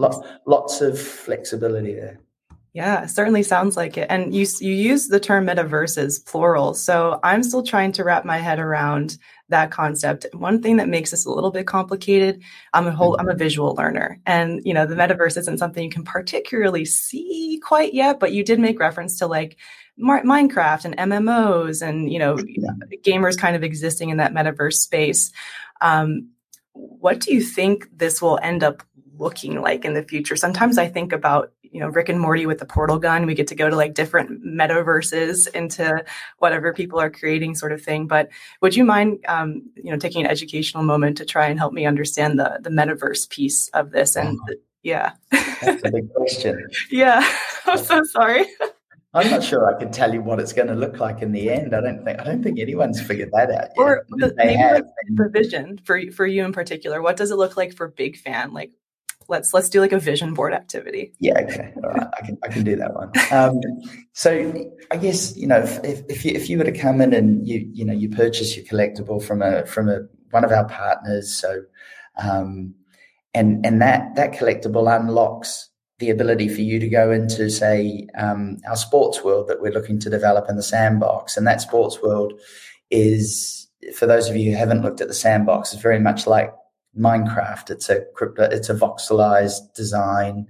lots 0.01 0.19
lots 0.47 0.81
of 0.81 0.99
flexibility 0.99 1.95
there. 1.95 2.21
Yeah, 2.73 3.07
certainly 3.07 3.43
sounds 3.43 3.77
like 3.77 3.99
it. 3.99 4.07
And 4.09 4.33
you 4.33 4.47
you 4.61 4.73
use 4.73 5.09
the 5.09 5.19
term 5.19 5.47
metaverses 5.47 6.25
plural. 6.25 6.75
So 6.75 7.19
I'm 7.25 7.43
still 7.43 7.65
trying 7.65 7.91
to 7.93 8.05
wrap 8.05 8.25
my 8.25 8.39
head 8.39 8.61
around 8.61 9.19
that 9.49 9.73
concept. 9.73 10.27
One 10.33 10.63
thing 10.63 10.77
that 10.77 10.89
makes 10.89 11.11
this 11.11 11.27
a 11.27 11.33
little 11.33 11.51
bit 11.51 11.67
complicated, 11.67 12.43
I'm 12.73 12.87
a 12.87 12.93
whole 12.93 13.17
I'm 13.19 13.29
a 13.29 13.35
visual 13.35 13.75
learner. 13.75 14.21
And 14.25 14.61
you 14.65 14.73
know, 14.73 14.87
the 14.87 14.95
metaverse 14.95 15.37
isn't 15.37 15.59
something 15.59 15.83
you 15.83 15.91
can 15.91 16.05
particularly 16.05 16.85
see 16.85 17.61
quite 17.65 17.93
yet, 17.93 18.21
but 18.21 18.33
you 18.33 18.45
did 18.45 18.61
make 18.61 18.79
reference 18.79 19.19
to 19.19 19.27
like 19.27 19.57
Minecraft 20.01 20.85
and 20.85 20.97
MMOs 20.97 21.83
and 21.87 22.11
you 22.11 22.21
know, 22.21 22.39
yeah. 22.39 22.71
gamers 23.03 23.37
kind 23.37 23.57
of 23.57 23.65
existing 23.65 24.11
in 24.11 24.19
that 24.19 24.33
metaverse 24.33 24.75
space. 24.75 25.33
Um, 25.81 26.31
what 26.73 27.19
do 27.19 27.35
you 27.35 27.43
think 27.43 27.89
this 27.93 28.23
will 28.23 28.39
end 28.43 28.63
up 28.63 28.85
looking 29.21 29.61
like 29.61 29.85
in 29.85 29.95
the 29.95 30.03
future? 30.03 30.35
Sometimes 30.35 30.79
I 30.79 30.89
think 30.89 31.13
about 31.13 31.53
you 31.63 31.79
know 31.81 31.89
Rick 31.89 32.09
and 32.09 32.21
Morty 32.21 32.47
with 32.47 32.59
the 32.59 32.67
portal 32.67 32.99
gun. 32.99 33.27
We 33.27 33.35
get 33.35 33.47
to 33.49 33.55
go 33.55 33.71
to 33.71 33.77
like 33.77 33.95
different 33.95 34.45
metaverses 34.45 35.49
into 35.55 36.05
whatever 36.39 36.73
people 36.73 36.99
are 36.99 37.11
creating, 37.11 37.55
sort 37.55 37.73
of 37.73 37.83
thing. 37.83 38.07
But 38.07 38.29
would 38.61 38.75
you 38.75 38.85
mind, 38.85 39.25
um, 39.29 39.63
you 39.77 39.91
know, 39.91 39.99
taking 39.99 40.25
an 40.25 40.31
educational 40.31 40.83
moment 40.83 41.17
to 41.19 41.25
try 41.25 41.47
and 41.47 41.59
help 41.59 41.73
me 41.73 41.87
understand 41.87 42.39
the 42.39 42.59
the 42.61 42.71
metaverse 42.71 43.29
piece 43.29 43.69
of 43.69 43.93
this? 43.93 44.17
And 44.17 44.39
the, 44.47 44.57
yeah, 44.83 45.13
that's 45.31 45.83
a 45.85 45.91
big 45.93 46.13
question. 46.15 46.69
yeah, 46.91 47.27
I'm 47.67 47.79
so 47.79 48.03
sorry. 48.05 48.47
I'm 49.13 49.29
not 49.29 49.43
sure 49.43 49.75
I 49.75 49.77
can 49.77 49.91
tell 49.91 50.15
you 50.15 50.23
what 50.23 50.39
it's 50.39 50.53
going 50.53 50.69
to 50.69 50.75
look 50.75 51.01
like 51.01 51.21
in 51.21 51.33
the 51.33 51.51
end. 51.51 51.75
I 51.75 51.81
don't 51.81 52.05
think 52.05 52.21
I 52.21 52.25
don't 52.25 52.43
think 52.43 52.61
anyone's 52.61 53.01
figured 53.01 53.31
that 53.33 53.51
out 53.51 53.69
yet. 53.71 53.73
Or 53.77 54.05
the, 54.11 54.33
maybe 54.37 54.55
have. 54.55 54.85
the 55.15 55.29
vision 55.29 55.79
for 55.85 56.01
for 56.13 56.27
you 56.27 56.45
in 56.45 56.53
particular. 56.53 57.03
What 57.03 57.17
does 57.17 57.33
it 57.33 57.37
look 57.37 57.57
like 57.57 57.75
for 57.75 57.89
Big 57.89 58.17
Fan? 58.17 58.53
Like 58.53 58.71
let's 59.31 59.55
let's 59.55 59.69
do 59.71 59.81
like 59.81 59.93
a 59.93 59.99
vision 59.99 60.35
board 60.35 60.53
activity. 60.53 61.13
Yeah, 61.21 61.39
okay, 61.41 61.73
all 61.83 61.91
right, 61.91 62.09
I 62.21 62.27
can 62.27 62.39
I 62.43 62.49
can 62.49 62.65
do 62.65 62.77
that 62.77 62.95
one. 62.95 63.13
Um, 63.31 63.61
so 64.13 64.69
I 64.91 64.97
guess 64.97 65.37
you 65.37 65.47
know 65.47 65.61
if 65.61 66.03
if 66.11 66.25
you, 66.25 66.33
if 66.33 66.51
you 66.51 66.59
were 66.59 66.65
to 66.65 66.77
come 66.77 67.01
in 67.01 67.15
and 67.15 67.47
you 67.47 67.67
you 67.73 67.85
know 67.85 67.95
you 67.95 68.11
purchase 68.11 68.57
your 68.57 68.67
collectible 68.67 69.23
from 69.23 69.41
a 69.41 69.65
from 69.65 69.89
a 69.89 70.01
one 70.31 70.45
of 70.45 70.53
our 70.53 70.69
partners, 70.69 71.33
so 71.33 71.63
um, 72.17 72.75
and 73.33 73.65
and 73.65 73.81
that 73.81 74.15
that 74.17 74.33
collectible 74.33 74.95
unlocks 74.95 75.69
the 76.01 76.11
ability 76.11 76.49
for 76.49 76.63
you 76.63 76.81
to 76.81 76.89
go 76.89 77.11
into 77.11 77.51
say 77.51 78.09
um, 78.19 78.59
our 78.69 78.77
sports 78.77 79.23
world 79.23 79.49
that 79.49 79.61
we're 79.61 79.73
looking 79.73 79.99
to 80.01 80.11
develop 80.11 80.47
in 80.49 80.57
the 80.57 80.63
sandbox, 80.63 81.37
and 81.37 81.47
that 81.47 81.61
sports 81.61 82.03
world 82.03 82.33
is 82.91 83.69
for 83.95 84.07
those 84.07 84.29
of 84.29 84.37
you 84.37 84.51
who 84.51 84.57
haven't 84.57 84.83
looked 84.83 85.01
at 85.01 85.09
the 85.09 85.15
sandbox, 85.15 85.73
is 85.73 85.81
very 85.81 86.01
much 86.01 86.27
like 86.27 86.53
Minecraft. 86.99 87.71
It's 87.71 87.89
a 87.89 88.03
crypto, 88.15 88.45
it's 88.45 88.69
a 88.69 88.75
voxelized 88.75 89.75
design. 89.75 90.47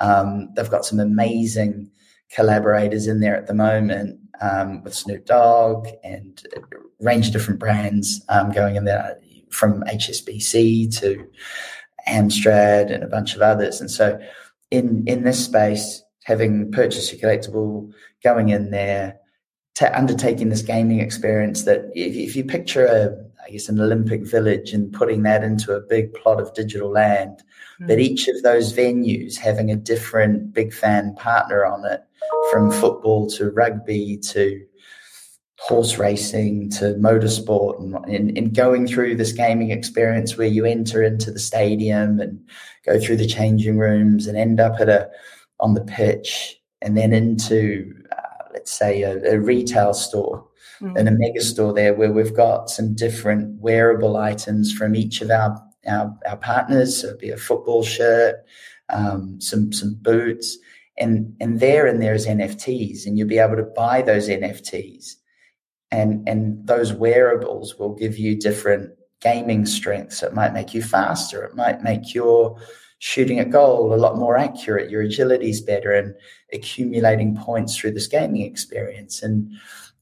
Um, 0.00 0.50
they've 0.54 0.70
got 0.70 0.84
some 0.84 1.00
amazing 1.00 1.90
collaborators 2.32 3.06
in 3.06 3.20
there 3.20 3.36
at 3.36 3.46
the 3.46 3.54
moment 3.54 4.18
um, 4.40 4.82
with 4.82 4.94
Snoop 4.94 5.24
Dogg 5.26 5.86
and 6.02 6.42
a 6.56 6.60
range 7.00 7.28
of 7.28 7.32
different 7.32 7.60
brands 7.60 8.24
um, 8.28 8.50
going 8.50 8.76
in 8.76 8.84
there 8.84 9.18
from 9.50 9.82
HSBC 9.84 10.98
to 11.00 11.26
Amstrad 12.08 12.92
and 12.92 13.04
a 13.04 13.08
bunch 13.08 13.34
of 13.34 13.42
others. 13.42 13.80
And 13.80 13.90
so 13.90 14.18
in 14.70 15.04
in 15.06 15.24
this 15.24 15.42
space, 15.44 16.02
having 16.24 16.72
purchased 16.72 17.12
a 17.12 17.16
collectible, 17.16 17.92
going 18.22 18.48
in 18.48 18.70
there, 18.70 19.18
undertaking 19.92 20.48
this 20.48 20.62
gaming 20.62 21.00
experience 21.00 21.64
that 21.64 21.90
if, 21.94 22.14
if 22.14 22.36
you 22.36 22.44
picture 22.44 22.86
a 22.86 23.23
I 23.46 23.50
guess, 23.50 23.68
an 23.68 23.80
Olympic 23.80 24.26
village 24.26 24.72
and 24.72 24.92
putting 24.92 25.22
that 25.24 25.44
into 25.44 25.74
a 25.74 25.80
big 25.80 26.14
plot 26.14 26.40
of 26.40 26.54
digital 26.54 26.90
land. 26.90 27.42
Mm. 27.80 27.88
But 27.88 28.00
each 28.00 28.28
of 28.28 28.42
those 28.42 28.72
venues 28.72 29.36
having 29.36 29.70
a 29.70 29.76
different 29.76 30.52
big 30.52 30.72
fan 30.72 31.14
partner 31.16 31.64
on 31.64 31.84
it, 31.84 32.02
from 32.50 32.70
football 32.70 33.28
to 33.30 33.50
rugby 33.50 34.16
to 34.18 34.64
horse 35.58 35.98
racing 35.98 36.68
to 36.68 36.94
motorsport 36.94 37.80
and, 37.80 37.94
and, 38.06 38.36
and, 38.36 38.54
going 38.54 38.86
through 38.86 39.16
this 39.16 39.32
gaming 39.32 39.70
experience 39.70 40.36
where 40.36 40.46
you 40.46 40.66
enter 40.66 41.02
into 41.02 41.30
the 41.30 41.38
stadium 41.38 42.20
and 42.20 42.38
go 42.84 43.00
through 43.00 43.16
the 43.16 43.26
changing 43.26 43.78
rooms 43.78 44.26
and 44.26 44.36
end 44.36 44.60
up 44.60 44.78
at 44.78 44.90
a 44.90 45.08
on 45.60 45.72
the 45.72 45.84
pitch 45.84 46.60
and 46.82 46.98
then 46.98 47.14
into 47.14 47.94
uh, 48.12 48.44
let's 48.52 48.72
say 48.72 49.02
a, 49.02 49.34
a 49.34 49.40
retail 49.40 49.94
store 49.94 50.46
mm. 50.84 50.96
in 50.96 51.08
a 51.08 51.12
mega 51.12 51.40
store 51.40 51.72
there 51.72 51.94
where 51.94 52.12
we've 52.12 52.34
got 52.34 52.70
some 52.70 52.94
different 52.94 53.60
wearable 53.60 54.16
items 54.16 54.72
from 54.72 54.94
each 54.94 55.20
of 55.20 55.30
our 55.30 55.60
our, 55.86 56.16
our 56.26 56.36
partners. 56.36 57.00
So 57.00 57.08
it'd 57.08 57.20
be 57.20 57.30
a 57.30 57.36
football 57.36 57.82
shirt, 57.82 58.36
um, 58.88 59.40
some 59.40 59.72
some 59.72 59.98
boots, 60.00 60.58
and 60.98 61.34
and 61.40 61.60
there 61.60 61.86
and 61.86 62.00
there's 62.00 62.26
NFTs, 62.26 63.06
and 63.06 63.18
you'll 63.18 63.28
be 63.28 63.38
able 63.38 63.56
to 63.56 63.62
buy 63.62 64.02
those 64.02 64.28
NFTs, 64.28 65.14
and 65.90 66.28
and 66.28 66.66
those 66.66 66.92
wearables 66.92 67.78
will 67.78 67.94
give 67.94 68.18
you 68.18 68.38
different 68.38 68.90
gaming 69.20 69.64
strengths. 69.66 70.22
It 70.22 70.34
might 70.34 70.52
make 70.52 70.74
you 70.74 70.82
faster. 70.82 71.42
It 71.44 71.54
might 71.54 71.82
make 71.82 72.14
your 72.14 72.58
shooting 72.98 73.40
a 73.40 73.44
goal 73.44 73.92
a 73.92 73.96
lot 73.96 74.16
more 74.16 74.36
accurate. 74.36 74.90
Your 74.90 75.02
agility 75.02 75.50
is 75.50 75.60
better, 75.60 75.92
and 75.92 76.14
accumulating 76.52 77.36
points 77.36 77.76
through 77.76 77.92
this 77.92 78.06
gaming 78.06 78.42
experience 78.42 79.22
and 79.22 79.50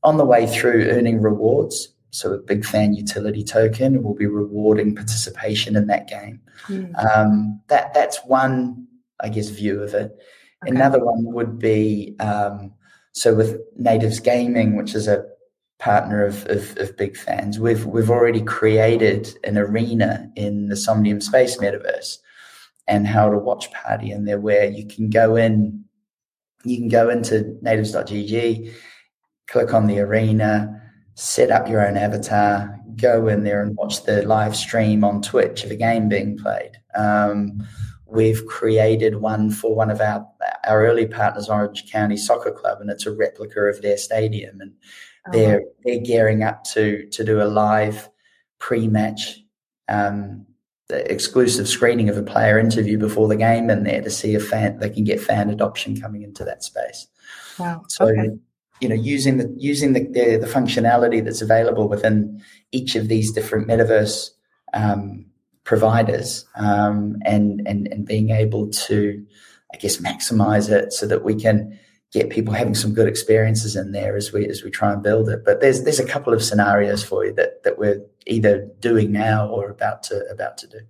on 0.02 0.16
the 0.16 0.24
way 0.24 0.46
through 0.46 0.88
earning 0.90 1.20
rewards. 1.20 1.88
So 2.10 2.32
a 2.32 2.38
big 2.38 2.64
fan 2.64 2.94
utility 2.94 3.42
token 3.42 4.02
will 4.02 4.14
be 4.14 4.26
rewarding 4.26 4.94
participation 4.94 5.76
in 5.76 5.86
that 5.86 6.08
game. 6.08 6.40
Mm. 6.66 7.16
Um, 7.16 7.60
that 7.68 7.94
that's 7.94 8.18
one, 8.24 8.86
I 9.20 9.28
guess, 9.28 9.48
view 9.48 9.82
of 9.82 9.94
it. 9.94 10.12
Okay. 10.62 10.74
Another 10.74 11.02
one 11.02 11.32
would 11.32 11.58
be 11.58 12.14
um, 12.20 12.72
so 13.12 13.34
with 13.34 13.60
Natives 13.76 14.20
Gaming, 14.20 14.76
which 14.76 14.94
is 14.94 15.08
a 15.08 15.24
partner 15.78 16.24
of, 16.24 16.46
of, 16.46 16.76
of, 16.78 16.96
big 16.96 17.16
fans. 17.16 17.58
We've 17.58 17.84
we've 17.86 18.10
already 18.10 18.42
created 18.42 19.36
an 19.42 19.58
arena 19.58 20.30
in 20.36 20.68
the 20.68 20.76
Somnium 20.76 21.20
Space 21.20 21.56
Metaverse 21.56 22.18
and 22.86 23.06
held 23.06 23.32
a 23.32 23.38
watch 23.38 23.72
party 23.72 24.10
in 24.10 24.24
there 24.24 24.38
where 24.38 24.66
you 24.66 24.86
can 24.86 25.10
go 25.10 25.34
in, 25.34 25.84
you 26.64 26.76
can 26.76 26.88
go 26.88 27.08
into 27.08 27.58
natives.gg 27.62 28.72
click 29.48 29.74
on 29.74 29.86
the 29.86 30.00
arena, 30.00 30.80
set 31.14 31.50
up 31.50 31.68
your 31.68 31.86
own 31.86 31.96
avatar, 31.96 32.78
go 32.96 33.28
in 33.28 33.44
there 33.44 33.62
and 33.62 33.76
watch 33.76 34.04
the 34.04 34.22
live 34.26 34.56
stream 34.56 35.04
on 35.04 35.22
Twitch 35.22 35.64
of 35.64 35.70
a 35.70 35.76
game 35.76 36.08
being 36.08 36.36
played. 36.36 36.72
Um, 36.94 37.66
we've 38.06 38.46
created 38.46 39.16
one 39.16 39.50
for 39.50 39.74
one 39.74 39.90
of 39.90 40.00
our 40.00 40.26
our 40.66 40.86
early 40.86 41.06
partners, 41.06 41.48
Orange 41.48 41.90
County 41.90 42.16
Soccer 42.16 42.52
Club, 42.52 42.80
and 42.80 42.90
it's 42.90 43.06
a 43.06 43.12
replica 43.12 43.60
of 43.62 43.82
their 43.82 43.96
stadium, 43.96 44.60
and 44.60 44.72
uh-huh. 45.26 45.32
they're 45.32 45.62
they're 45.84 46.00
gearing 46.00 46.42
up 46.42 46.64
to 46.64 47.06
to 47.10 47.24
do 47.24 47.42
a 47.42 47.44
live 47.44 48.08
pre-match 48.58 49.40
um, 49.88 50.46
exclusive 50.88 51.68
screening 51.68 52.08
of 52.08 52.16
a 52.16 52.22
player 52.22 52.58
interview 52.58 52.96
before 52.96 53.26
the 53.26 53.36
game 53.36 53.70
in 53.70 53.82
there 53.82 54.02
to 54.02 54.10
see 54.10 54.34
if 54.34 54.48
fan 54.48 54.78
they 54.78 54.90
can 54.90 55.04
get 55.04 55.20
fan 55.20 55.50
adoption 55.50 56.00
coming 56.00 56.22
into 56.22 56.44
that 56.44 56.62
space. 56.62 57.08
Wow. 57.58 57.82
So 57.88 58.06
okay 58.06 58.30
you 58.82 58.88
know 58.88 58.94
using 58.94 59.38
the 59.38 59.54
using 59.56 59.92
the, 59.92 60.00
the, 60.00 60.36
the 60.38 60.46
functionality 60.46 61.24
that's 61.24 61.40
available 61.40 61.88
within 61.88 62.42
each 62.72 62.96
of 62.96 63.08
these 63.08 63.30
different 63.32 63.68
metaverse 63.68 64.30
um, 64.74 65.24
providers 65.64 66.44
um, 66.56 67.16
and 67.24 67.62
and 67.66 67.86
and 67.88 68.06
being 68.06 68.30
able 68.30 68.68
to 68.70 69.24
I 69.72 69.76
guess 69.76 69.98
maximize 69.98 70.68
it 70.68 70.92
so 70.92 71.06
that 71.06 71.24
we 71.24 71.34
can 71.34 71.78
get 72.12 72.28
people 72.28 72.52
having 72.52 72.74
some 72.74 72.92
good 72.92 73.08
experiences 73.08 73.74
in 73.74 73.92
there 73.92 74.16
as 74.16 74.32
we 74.32 74.46
as 74.46 74.62
we 74.62 74.70
try 74.70 74.92
and 74.92 75.02
build 75.02 75.28
it. 75.28 75.44
But 75.44 75.60
there's 75.60 75.84
there's 75.84 76.00
a 76.00 76.06
couple 76.06 76.34
of 76.34 76.42
scenarios 76.42 77.04
for 77.04 77.24
you 77.24 77.32
that 77.34 77.62
that 77.62 77.78
we're 77.78 78.04
either 78.26 78.68
doing 78.80 79.12
now 79.12 79.48
or 79.48 79.70
about 79.70 80.02
to 80.04 80.26
about 80.26 80.58
to 80.58 80.66
do. 80.66 80.80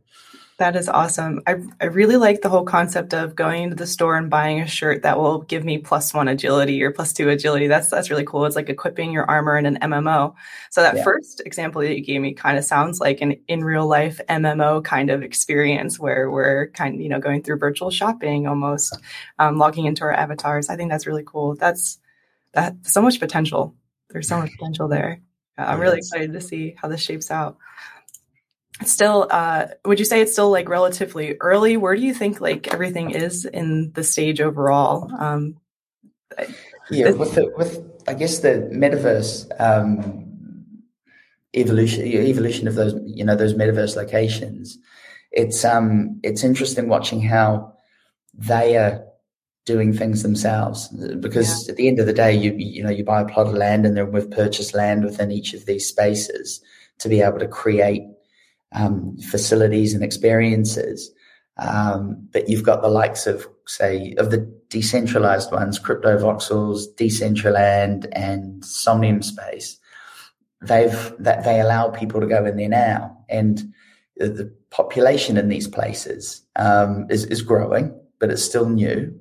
That 0.58 0.76
is 0.76 0.88
awesome. 0.88 1.40
I, 1.46 1.56
I 1.80 1.86
really 1.86 2.16
like 2.16 2.42
the 2.42 2.48
whole 2.48 2.64
concept 2.64 3.14
of 3.14 3.34
going 3.34 3.64
into 3.64 3.76
the 3.76 3.86
store 3.86 4.16
and 4.16 4.28
buying 4.28 4.60
a 4.60 4.66
shirt 4.66 5.02
that 5.02 5.18
will 5.18 5.42
give 5.42 5.64
me 5.64 5.78
plus 5.78 6.12
one 6.12 6.28
agility 6.28 6.82
or 6.82 6.90
plus 6.90 7.12
two 7.12 7.30
agility. 7.30 7.66
That's 7.66 7.88
that's 7.88 8.10
really 8.10 8.24
cool. 8.24 8.44
It's 8.44 8.54
like 8.54 8.68
equipping 8.68 9.12
your 9.12 9.24
armor 9.24 9.56
in 9.56 9.64
an 9.66 9.78
MMO. 9.80 10.34
So 10.70 10.82
that 10.82 10.96
yeah. 10.96 11.04
first 11.04 11.40
example 11.46 11.80
that 11.80 11.96
you 11.96 12.04
gave 12.04 12.20
me 12.20 12.34
kind 12.34 12.58
of 12.58 12.64
sounds 12.64 13.00
like 13.00 13.20
an 13.22 13.36
in 13.48 13.64
real 13.64 13.86
life 13.86 14.20
MMO 14.28 14.84
kind 14.84 15.10
of 15.10 15.22
experience 15.22 15.98
where 15.98 16.30
we're 16.30 16.68
kind 16.68 16.94
of 16.96 17.00
you 17.00 17.08
know 17.08 17.18
going 17.18 17.42
through 17.42 17.58
virtual 17.58 17.90
shopping 17.90 18.46
almost, 18.46 18.96
um, 19.38 19.58
logging 19.58 19.86
into 19.86 20.04
our 20.04 20.12
avatars. 20.12 20.68
I 20.68 20.76
think 20.76 20.90
that's 20.90 21.06
really 21.06 21.24
cool. 21.24 21.56
That's 21.56 21.98
that 22.52 22.76
so 22.82 23.00
much 23.00 23.18
potential. 23.18 23.74
There's 24.10 24.28
so 24.28 24.38
much 24.38 24.52
potential 24.52 24.86
there. 24.86 25.22
I'm 25.56 25.80
really 25.80 25.98
excited 25.98 26.32
to 26.32 26.40
see 26.40 26.74
how 26.76 26.88
this 26.88 27.00
shapes 27.00 27.30
out 27.30 27.56
still 28.88 29.28
uh, 29.30 29.66
would 29.84 29.98
you 29.98 30.04
say 30.04 30.20
it's 30.20 30.32
still 30.32 30.50
like 30.50 30.68
relatively 30.68 31.36
early 31.40 31.76
where 31.76 31.94
do 31.94 32.02
you 32.02 32.14
think 32.14 32.40
like 32.40 32.72
everything 32.72 33.10
is 33.10 33.44
in 33.44 33.92
the 33.92 34.04
stage 34.04 34.40
overall 34.40 35.10
um, 35.18 35.56
yeah 36.90 37.10
with 37.10 37.34
the, 37.34 37.52
with 37.56 37.82
i 38.08 38.14
guess 38.14 38.38
the 38.40 38.68
metaverse 38.72 39.50
um, 39.60 40.82
evolution 41.54 42.06
evolution 42.06 42.68
of 42.68 42.74
those 42.74 42.94
you 43.04 43.24
know 43.24 43.36
those 43.36 43.54
metaverse 43.54 43.96
locations 43.96 44.78
it's 45.30 45.64
um 45.64 46.20
it's 46.22 46.44
interesting 46.44 46.88
watching 46.88 47.20
how 47.20 47.72
they 48.34 48.76
are 48.76 49.04
doing 49.64 49.92
things 49.92 50.22
themselves 50.22 50.88
because 51.20 51.66
yeah. 51.66 51.72
at 51.72 51.76
the 51.76 51.86
end 51.86 52.00
of 52.00 52.06
the 52.06 52.12
day 52.12 52.34
you 52.34 52.52
you 52.56 52.82
know 52.82 52.90
you 52.90 53.04
buy 53.04 53.20
a 53.20 53.26
plot 53.26 53.46
of 53.46 53.54
land 53.54 53.86
and 53.86 53.96
then 53.96 54.10
we've 54.10 54.30
purchased 54.30 54.74
land 54.74 55.04
within 55.04 55.30
each 55.30 55.54
of 55.54 55.66
these 55.66 55.86
spaces 55.86 56.60
to 56.98 57.08
be 57.08 57.20
able 57.20 57.38
to 57.38 57.48
create 57.48 58.02
um, 58.74 59.16
facilities 59.18 59.94
and 59.94 60.02
experiences 60.02 61.10
um, 61.58 62.28
but 62.32 62.48
you've 62.48 62.64
got 62.64 62.82
the 62.82 62.88
likes 62.88 63.26
of 63.26 63.46
say 63.66 64.14
of 64.18 64.30
the 64.30 64.38
decentralized 64.68 65.52
ones 65.52 65.78
Cryptovoxels 65.78 66.86
decentraland 66.96 68.06
and 68.12 68.64
somnium 68.64 69.22
space 69.22 69.78
they've 70.62 71.14
that 71.18 71.44
they 71.44 71.60
allow 71.60 71.88
people 71.88 72.20
to 72.20 72.26
go 72.26 72.44
in 72.44 72.56
there 72.56 72.68
now 72.68 73.16
and 73.28 73.72
the 74.16 74.52
population 74.70 75.36
in 75.36 75.48
these 75.48 75.66
places 75.66 76.42
um, 76.56 77.06
is, 77.10 77.24
is 77.26 77.42
growing 77.42 77.98
but 78.18 78.30
it's 78.30 78.44
still 78.44 78.68
new 78.68 79.12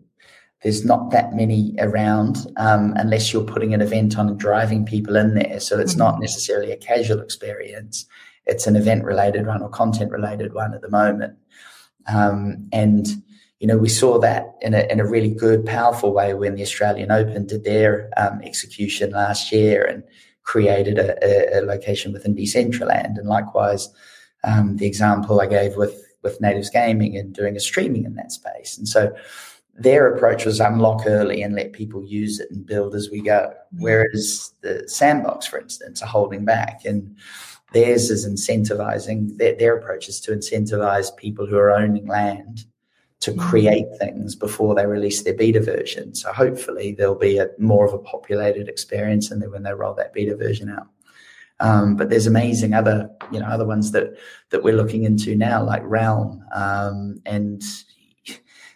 there's 0.62 0.86
not 0.86 1.10
that 1.12 1.34
many 1.34 1.76
around 1.80 2.38
um, 2.58 2.94
unless 2.98 3.34
you're 3.34 3.44
putting 3.44 3.74
an 3.74 3.82
event 3.82 4.18
on 4.18 4.30
and 4.30 4.40
driving 4.40 4.86
people 4.86 5.16
in 5.16 5.34
there. 5.34 5.60
So 5.60 5.80
it's 5.80 5.94
mm-hmm. 5.94 6.00
not 6.00 6.20
necessarily 6.20 6.72
a 6.72 6.78
casual 6.78 7.20
experience. 7.20 8.06
It's 8.46 8.68
an 8.68 8.76
event 8.76 9.04
related 9.04 9.46
one 9.46 9.62
or 9.62 9.70
content 9.70 10.12
related 10.12 10.54
one 10.54 10.74
at 10.74 10.82
the 10.82 10.90
moment. 10.90 11.38
Um, 12.08 12.68
and, 12.72 13.08
you 13.60 13.68
know, 13.68 13.78
we 13.78 13.90
saw 13.90 14.20
that 14.20 14.56
in 14.62 14.74
a, 14.74 14.92
in 14.92 15.00
a 15.00 15.06
really 15.06 15.30
good, 15.30 15.66
powerful 15.66 16.14
way 16.14 16.34
when 16.34 16.56
the 16.56 16.64
Australian 16.64 17.12
Open 17.12 17.46
did 17.46 17.64
their 17.64 18.10
um, 18.18 18.42
execution 18.44 19.12
last 19.12 19.52
year 19.52 19.84
and 19.84 20.04
created 20.44 20.98
a, 20.98 21.18
a, 21.24 21.60
a 21.60 21.66
location 21.66 22.12
within 22.12 22.36
Decentraland. 22.36 23.18
And 23.18 23.28
likewise, 23.28 23.90
um, 24.44 24.78
the 24.78 24.88
example 24.88 25.40
I 25.40 25.46
gave 25.46 25.76
with, 25.76 26.04
with 26.24 26.42
Natives 26.42 26.70
Gaming 26.70 27.16
and 27.16 27.34
doing 27.34 27.56
a 27.56 27.60
streaming 27.60 28.06
in 28.06 28.16
that 28.16 28.32
space. 28.32 28.78
And 28.78 28.88
so, 28.88 29.14
their 29.76 30.14
approach 30.14 30.46
was 30.46 30.60
unlock 30.60 31.04
early 31.06 31.42
and 31.42 31.56
let 31.56 31.74
people 31.74 32.04
use 32.04 32.40
it 32.40 32.52
and 32.52 32.66
build 32.66 32.94
as 32.94 33.10
we 33.10 33.22
go. 33.22 33.52
Mm-hmm. 33.52 33.84
Whereas 33.84 34.54
the 34.62 34.88
sandbox, 34.88 35.48
for 35.48 35.60
instance, 35.60 36.02
are 36.02 36.08
holding 36.08 36.46
back 36.46 36.86
and 36.86 37.16
theirs 37.72 38.10
is 38.10 38.28
incentivizing 38.28 39.38
their, 39.38 39.56
their 39.56 39.78
approach 39.78 40.10
is 40.10 40.20
to 40.22 40.32
incentivize 40.32 41.16
people 41.16 41.46
who 41.46 41.58
are 41.58 41.72
owning 41.72 42.08
land 42.08 42.66
to 43.22 43.32
mm-hmm. 43.32 43.50
create 43.50 43.88
things 43.98 44.36
before 44.36 44.76
they 44.76 44.86
release 44.86 45.24
their 45.24 45.34
beta 45.34 45.62
version. 45.62 46.14
So 46.14 46.34
hopefully 46.34 46.94
there'll 46.94 47.16
be 47.16 47.38
a 47.38 47.50
more 47.58 47.86
of 47.86 47.94
a 47.94 48.00
populated 48.00 48.68
experience 48.68 49.32
and 49.32 49.42
then 49.42 49.52
when 49.52 49.64
they 49.64 49.74
roll 49.74 49.94
that 49.96 50.14
beta 50.14 50.36
version 50.36 50.70
out. 50.70 50.88
Um, 51.60 51.96
but 51.96 52.10
there's 52.10 52.26
amazing 52.26 52.74
other, 52.74 53.10
you 53.32 53.40
know, 53.40 53.46
other 53.46 53.68
ones 53.68 53.92
that 53.92 54.18
that 54.50 54.64
we're 54.64 54.76
looking 54.76 55.04
into 55.04 55.36
now, 55.36 55.64
like 55.64 55.84
Realm, 55.86 56.44
um, 56.56 57.22
and 57.28 57.62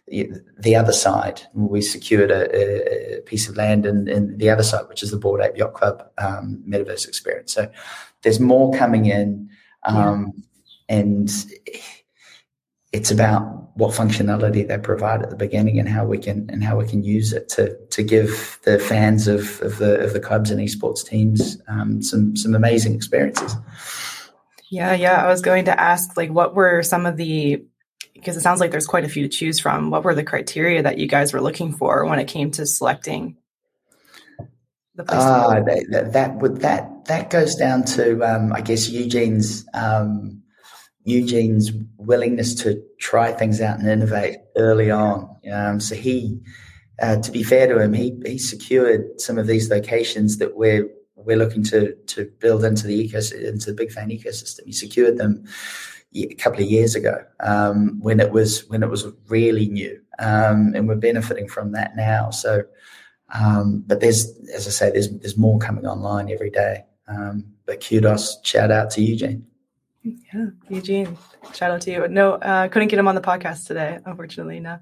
the 0.07 0.73
Otherside. 0.73 1.41
We 1.53 1.81
secured 1.81 2.29
a, 2.29 3.17
a 3.17 3.21
piece 3.21 3.49
of 3.49 3.57
land 3.57 3.87
in, 3.87 4.07
in, 4.07 4.37
the 4.37 4.45
Otherside, 4.45 4.87
which 4.87 5.01
is 5.01 5.09
the 5.09 5.17
Bored 5.17 5.41
Ape 5.41 5.57
Yacht 5.57 5.73
Club 5.73 6.07
um, 6.19 6.63
metaverse 6.67 7.07
experience. 7.07 7.53
So 7.53 7.71
there's 8.25 8.39
more 8.39 8.73
coming 8.73 9.05
in, 9.05 9.49
um, 9.83 10.33
yeah. 10.89 10.97
and 10.97 11.31
it's 12.91 13.11
about 13.11 13.69
what 13.77 13.93
functionality 13.93 14.67
they 14.67 14.77
provide 14.79 15.21
at 15.21 15.29
the 15.29 15.35
beginning 15.35 15.77
and 15.77 15.87
how 15.87 16.05
we 16.05 16.17
can 16.17 16.49
and 16.49 16.63
how 16.63 16.75
we 16.75 16.87
can 16.87 17.03
use 17.03 17.33
it 17.33 17.47
to 17.49 17.77
to 17.91 18.01
give 18.01 18.59
the 18.63 18.79
fans 18.79 19.27
of, 19.27 19.61
of 19.61 19.77
the 19.77 19.99
of 19.99 20.13
the 20.13 20.19
clubs 20.19 20.49
and 20.49 20.59
esports 20.59 21.07
teams 21.07 21.61
um, 21.67 22.01
some 22.01 22.35
some 22.35 22.55
amazing 22.55 22.95
experiences. 22.95 23.55
Yeah, 24.71 24.93
yeah. 24.93 25.23
I 25.23 25.27
was 25.27 25.41
going 25.41 25.65
to 25.65 25.79
ask, 25.79 26.17
like, 26.17 26.31
what 26.31 26.55
were 26.55 26.81
some 26.81 27.05
of 27.05 27.17
the 27.17 27.63
because 28.15 28.37
it 28.37 28.41
sounds 28.41 28.59
like 28.59 28.71
there's 28.71 28.87
quite 28.87 29.05
a 29.05 29.09
few 29.09 29.21
to 29.21 29.29
choose 29.29 29.59
from. 29.59 29.91
What 29.91 30.03
were 30.03 30.15
the 30.15 30.23
criteria 30.23 30.81
that 30.81 30.97
you 30.97 31.07
guys 31.07 31.31
were 31.31 31.41
looking 31.41 31.73
for 31.73 32.05
when 32.05 32.17
it 32.17 32.27
came 32.27 32.49
to 32.51 32.65
selecting 32.65 33.37
the 34.95 35.03
place? 35.03 35.21
Uh, 35.21 35.61
that, 35.89 36.13
that 36.13 36.35
would 36.37 36.61
that 36.61 37.05
that 37.05 37.29
goes 37.29 37.55
down 37.55 37.83
to 37.85 38.21
um, 38.23 38.53
I 38.53 38.61
guess 38.61 38.89
Eugene's 38.89 39.65
um, 39.73 40.41
Eugene's 41.03 41.71
willingness 41.97 42.55
to 42.55 42.81
try 42.99 43.31
things 43.31 43.61
out 43.61 43.79
and 43.79 43.87
innovate 43.87 44.37
early 44.55 44.89
on. 44.89 45.29
Um, 45.51 45.79
so 45.79 45.95
he, 45.95 46.41
uh, 46.99 47.21
to 47.21 47.31
be 47.31 47.43
fair 47.43 47.67
to 47.67 47.79
him, 47.79 47.93
he 47.93 48.17
he 48.25 48.37
secured 48.37 49.21
some 49.21 49.37
of 49.37 49.47
these 49.47 49.69
locations 49.69 50.37
that 50.37 50.55
we're 50.55 50.89
we're 51.15 51.37
looking 51.37 51.63
to 51.63 51.95
to 52.07 52.25
build 52.39 52.63
into 52.63 52.87
the 52.87 53.07
ecosystem, 53.07 53.47
into 53.47 53.67
the 53.67 53.75
big 53.75 53.91
fan 53.91 54.09
ecosystem. 54.09 54.65
He 54.65 54.71
secured 54.71 55.17
them 55.17 55.45
a 56.15 56.33
couple 56.35 56.63
of 56.63 56.69
years 56.69 56.95
ago 56.95 57.23
um, 57.41 57.99
when 57.99 58.19
it 58.19 58.31
was 58.31 58.67
when 58.69 58.83
it 58.83 58.89
was 58.89 59.05
really 59.27 59.67
new, 59.67 59.99
um, 60.19 60.73
and 60.75 60.87
we're 60.87 60.95
benefiting 60.95 61.47
from 61.47 61.73
that 61.73 61.95
now. 61.95 62.29
So, 62.29 62.63
um, 63.33 63.83
but 63.87 63.99
there's 63.99 64.37
as 64.53 64.67
I 64.67 64.71
say, 64.71 64.91
there's 64.91 65.09
there's 65.09 65.37
more 65.37 65.59
coming 65.59 65.85
online 65.85 66.31
every 66.31 66.49
day. 66.49 66.85
Um, 67.07 67.45
but 67.65 67.85
kudos, 67.85 68.39
shout 68.43 68.71
out 68.71 68.91
to 68.91 69.01
Eugene. 69.01 69.45
Yeah, 70.03 70.47
Eugene, 70.69 71.17
shout 71.53 71.71
out 71.71 71.81
to 71.81 71.91
you. 71.91 72.07
No, 72.07 72.33
uh, 72.33 72.67
couldn't 72.67 72.89
get 72.89 72.99
him 72.99 73.07
on 73.07 73.15
the 73.15 73.21
podcast 73.21 73.65
today, 73.65 73.99
unfortunately. 74.05 74.59
No. 74.59 74.79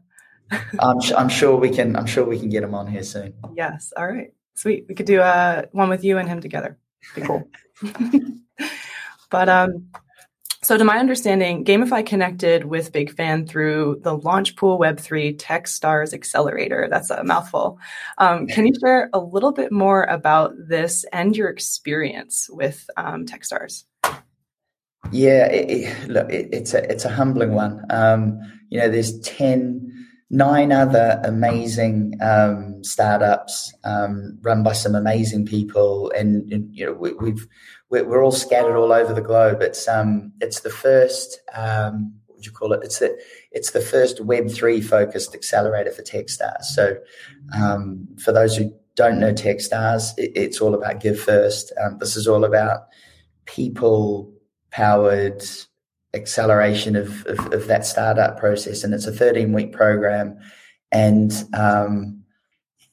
I'm, 0.79 0.97
I'm 1.17 1.29
sure 1.29 1.55
we 1.55 1.69
can. 1.69 1.95
I'm 1.95 2.05
sure 2.05 2.25
we 2.25 2.37
can 2.37 2.49
get 2.49 2.63
him 2.63 2.75
on 2.75 2.87
here 2.87 3.03
soon. 3.03 3.33
Yes. 3.55 3.93
All 3.95 4.07
right. 4.07 4.33
Sweet. 4.55 4.85
We 4.87 4.95
could 4.95 5.05
do 5.05 5.21
uh, 5.21 5.63
one 5.71 5.89
with 5.89 6.03
you 6.03 6.17
and 6.17 6.27
him 6.27 6.41
together. 6.41 6.77
Be 7.15 7.21
cool. 7.21 7.47
but 9.29 9.49
um, 9.49 9.87
so, 10.63 10.77
to 10.77 10.83
my 10.83 10.97
understanding, 10.97 11.65
GamiFi 11.65 12.05
connected 12.05 12.65
with 12.65 12.91
Big 12.91 13.13
Fan 13.15 13.45
through 13.45 13.99
the 14.01 14.17
Launchpool 14.17 14.79
Web3 14.79 15.37
TechStars 15.37 16.13
Accelerator. 16.13 16.87
That's 16.89 17.09
a 17.09 17.23
mouthful. 17.23 17.79
Um, 18.17 18.47
can 18.47 18.65
you 18.67 18.73
share 18.79 19.09
a 19.13 19.19
little 19.19 19.51
bit 19.51 19.71
more 19.71 20.03
about 20.05 20.53
this 20.57 21.05
and 21.11 21.35
your 21.35 21.49
experience 21.49 22.49
with 22.49 22.89
um, 22.95 23.25
TechStars? 23.25 23.83
Yeah, 25.11 25.47
it, 25.47 25.69
it, 25.69 26.09
look, 26.09 26.31
it, 26.31 26.49
it's 26.51 26.73
a 26.73 26.89
it's 26.89 27.05
a 27.05 27.09
humbling 27.09 27.53
one. 27.53 27.85
Um, 27.89 28.39
you 28.69 28.79
know, 28.79 28.89
there's 28.89 29.19
10, 29.19 29.92
nine 30.33 30.71
other 30.71 31.21
amazing 31.23 32.15
um, 32.19 32.83
startups 32.83 33.71
um, 33.83 34.39
run 34.41 34.63
by 34.63 34.73
some 34.73 34.95
amazing 34.95 35.45
people, 35.45 36.11
and, 36.17 36.51
and 36.51 36.75
you 36.75 36.85
know, 36.85 36.93
we, 36.93 37.13
we've 37.13 37.47
we're, 37.89 38.03
we're, 38.03 38.23
all 38.23 38.31
scattered 38.31 38.75
all 38.75 38.91
over 38.91 39.13
the 39.13 39.21
globe. 39.21 39.61
It's 39.61 39.87
um, 39.87 40.33
it's 40.41 40.61
the 40.61 40.71
first 40.71 41.39
um, 41.53 42.15
what 42.25 42.37
would 42.37 42.45
you 42.47 42.51
call 42.51 42.73
it? 42.73 42.79
It's 42.83 42.97
the 42.97 43.15
it's 43.51 43.71
the 43.71 43.81
first 43.81 44.21
Web 44.21 44.49
three 44.49 44.81
focused 44.81 45.35
accelerator 45.35 45.91
for 45.91 46.01
TechStars. 46.01 46.63
So, 46.63 46.97
um, 47.55 48.07
for 48.17 48.31
those 48.31 48.57
who 48.57 48.73
don't 48.95 49.19
know 49.19 49.33
TechStars, 49.33 50.17
it, 50.17 50.31
it's 50.35 50.59
all 50.59 50.73
about 50.73 50.99
give 50.99 51.19
first. 51.19 51.71
Um, 51.79 51.99
this 51.99 52.15
is 52.15 52.27
all 52.27 52.43
about 52.43 52.87
people 53.45 54.33
powered 54.71 55.43
acceleration 56.13 56.95
of, 56.95 57.25
of, 57.25 57.53
of 57.53 57.67
that 57.67 57.85
startup 57.85 58.37
process, 58.39 58.83
and 58.83 58.93
it's 58.93 59.07
a 59.07 59.11
13 59.11 59.53
week 59.53 59.71
program, 59.71 60.37
and 60.91 61.31
um, 61.53 62.23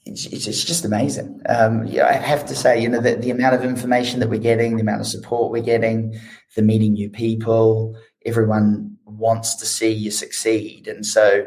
it's, 0.06 0.26
it's 0.26 0.64
just 0.64 0.84
amazing. 0.84 1.40
Um, 1.48 1.86
yeah, 1.86 2.06
I 2.06 2.12
have 2.12 2.46
to 2.46 2.54
say, 2.54 2.80
you 2.80 2.88
know, 2.88 3.00
the, 3.00 3.16
the 3.16 3.30
amount 3.30 3.54
of 3.54 3.64
information 3.64 4.20
that 4.20 4.30
we're 4.30 4.40
getting, 4.40 4.76
the 4.76 4.82
amount 4.82 5.00
of 5.00 5.06
support 5.06 5.52
we're 5.52 5.62
getting, 5.62 6.18
the 6.56 6.62
meeting 6.62 6.94
new 6.94 7.10
people, 7.10 7.96
everyone 8.24 8.96
wants 9.04 9.54
to 9.56 9.66
see 9.66 9.90
you 9.90 10.10
succeed, 10.10 10.88
and 10.88 11.04
so 11.04 11.44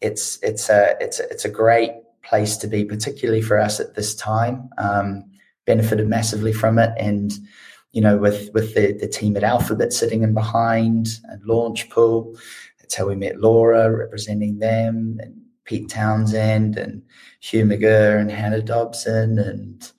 it's 0.00 0.38
it's 0.42 0.68
a 0.68 0.96
it's 1.00 1.20
a, 1.20 1.28
it's 1.30 1.44
a 1.44 1.50
great 1.50 1.92
place 2.22 2.56
to 2.58 2.66
be, 2.66 2.84
particularly 2.84 3.42
for 3.42 3.58
us 3.58 3.80
at 3.80 3.94
this 3.94 4.14
time. 4.14 4.68
Um, 4.78 5.24
benefited 5.66 6.06
massively 6.06 6.52
from 6.52 6.78
it, 6.78 6.90
and 6.98 7.32
you 7.94 8.00
know, 8.00 8.18
with 8.18 8.50
with 8.52 8.74
the 8.74 8.92
the 8.92 9.06
team 9.06 9.36
at 9.36 9.44
Alphabet 9.44 9.92
sitting 9.92 10.22
in 10.22 10.34
behind 10.34 11.06
and 11.24 11.40
Launchpool, 11.44 12.36
that's 12.78 12.96
how 12.96 13.06
we 13.06 13.14
met 13.14 13.40
Laura 13.40 13.90
representing 13.90 14.58
them, 14.58 15.18
and 15.22 15.40
Pete 15.64 15.88
Townsend 15.88 16.76
and 16.76 17.02
Hugh 17.40 17.64
McGurr 17.64 18.20
and 18.20 18.30
Hannah 18.30 18.62
Dobson 18.62 19.38
and 19.38 19.92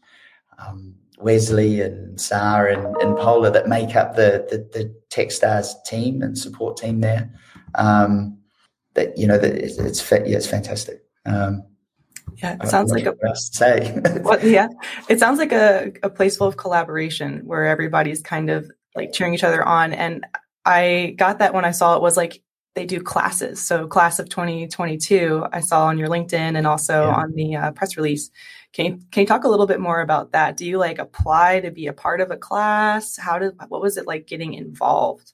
um, 0.59 0.93
Wesley 1.19 1.79
and 1.79 2.19
Sarah 2.19 2.77
and, 2.77 2.95
and 2.97 3.17
Pola 3.17 3.49
that 3.51 3.69
make 3.69 3.95
up 3.95 4.15
the, 4.15 4.45
the, 4.49 4.57
the 4.77 4.95
TechStars 5.09 5.71
team 5.85 6.21
and 6.21 6.37
support 6.37 6.77
team 6.77 6.99
there. 6.99 7.31
Um, 7.75 8.37
that 8.95 9.17
you 9.17 9.25
know 9.25 9.37
that 9.37 9.55
it's, 9.55 9.77
it's 9.77 10.11
yeah, 10.11 10.37
it's 10.37 10.47
fantastic. 10.47 11.03
Um, 11.25 11.63
yeah, 12.37 12.57
it 12.61 12.67
sounds 12.67 12.91
like 12.91 13.05
a 13.05 13.15
say. 13.35 13.99
well, 14.23 14.43
yeah, 14.45 14.67
it 15.09 15.19
sounds 15.19 15.39
like 15.39 15.51
a, 15.51 15.91
a 16.03 16.09
place 16.09 16.37
full 16.37 16.47
of 16.47 16.57
collaboration 16.57 17.41
where 17.45 17.65
everybody's 17.65 18.21
kind 18.21 18.49
of 18.49 18.69
like 18.95 19.13
cheering 19.13 19.33
each 19.33 19.43
other 19.43 19.63
on. 19.63 19.93
And 19.93 20.25
I 20.65 21.15
got 21.17 21.39
that 21.39 21.53
when 21.53 21.65
I 21.65 21.71
saw 21.71 21.95
it 21.95 22.01
was 22.01 22.17
like 22.17 22.41
they 22.75 22.85
do 22.85 23.01
classes. 23.01 23.61
So 23.61 23.87
class 23.87 24.19
of 24.19 24.29
2022, 24.29 25.45
I 25.51 25.61
saw 25.61 25.85
on 25.85 25.97
your 25.97 26.09
LinkedIn 26.09 26.57
and 26.57 26.67
also 26.67 27.07
yeah. 27.07 27.15
on 27.15 27.33
the 27.33 27.55
uh, 27.55 27.71
press 27.71 27.95
release. 27.95 28.29
Can 28.73 28.85
you, 28.85 28.99
can 29.11 29.21
you 29.21 29.27
talk 29.27 29.45
a 29.45 29.47
little 29.47 29.67
bit 29.67 29.79
more 29.79 30.01
about 30.01 30.33
that? 30.33 30.57
Do 30.57 30.65
you 30.65 30.77
like 30.77 30.99
apply 30.99 31.61
to 31.61 31.71
be 31.71 31.87
a 31.87 31.93
part 31.93 32.19
of 32.19 32.31
a 32.31 32.37
class? 32.37 33.15
How 33.17 33.39
did, 33.39 33.53
what 33.69 33.81
was 33.81 33.95
it 33.95 34.05
like 34.05 34.27
getting 34.27 34.53
involved? 34.53 35.31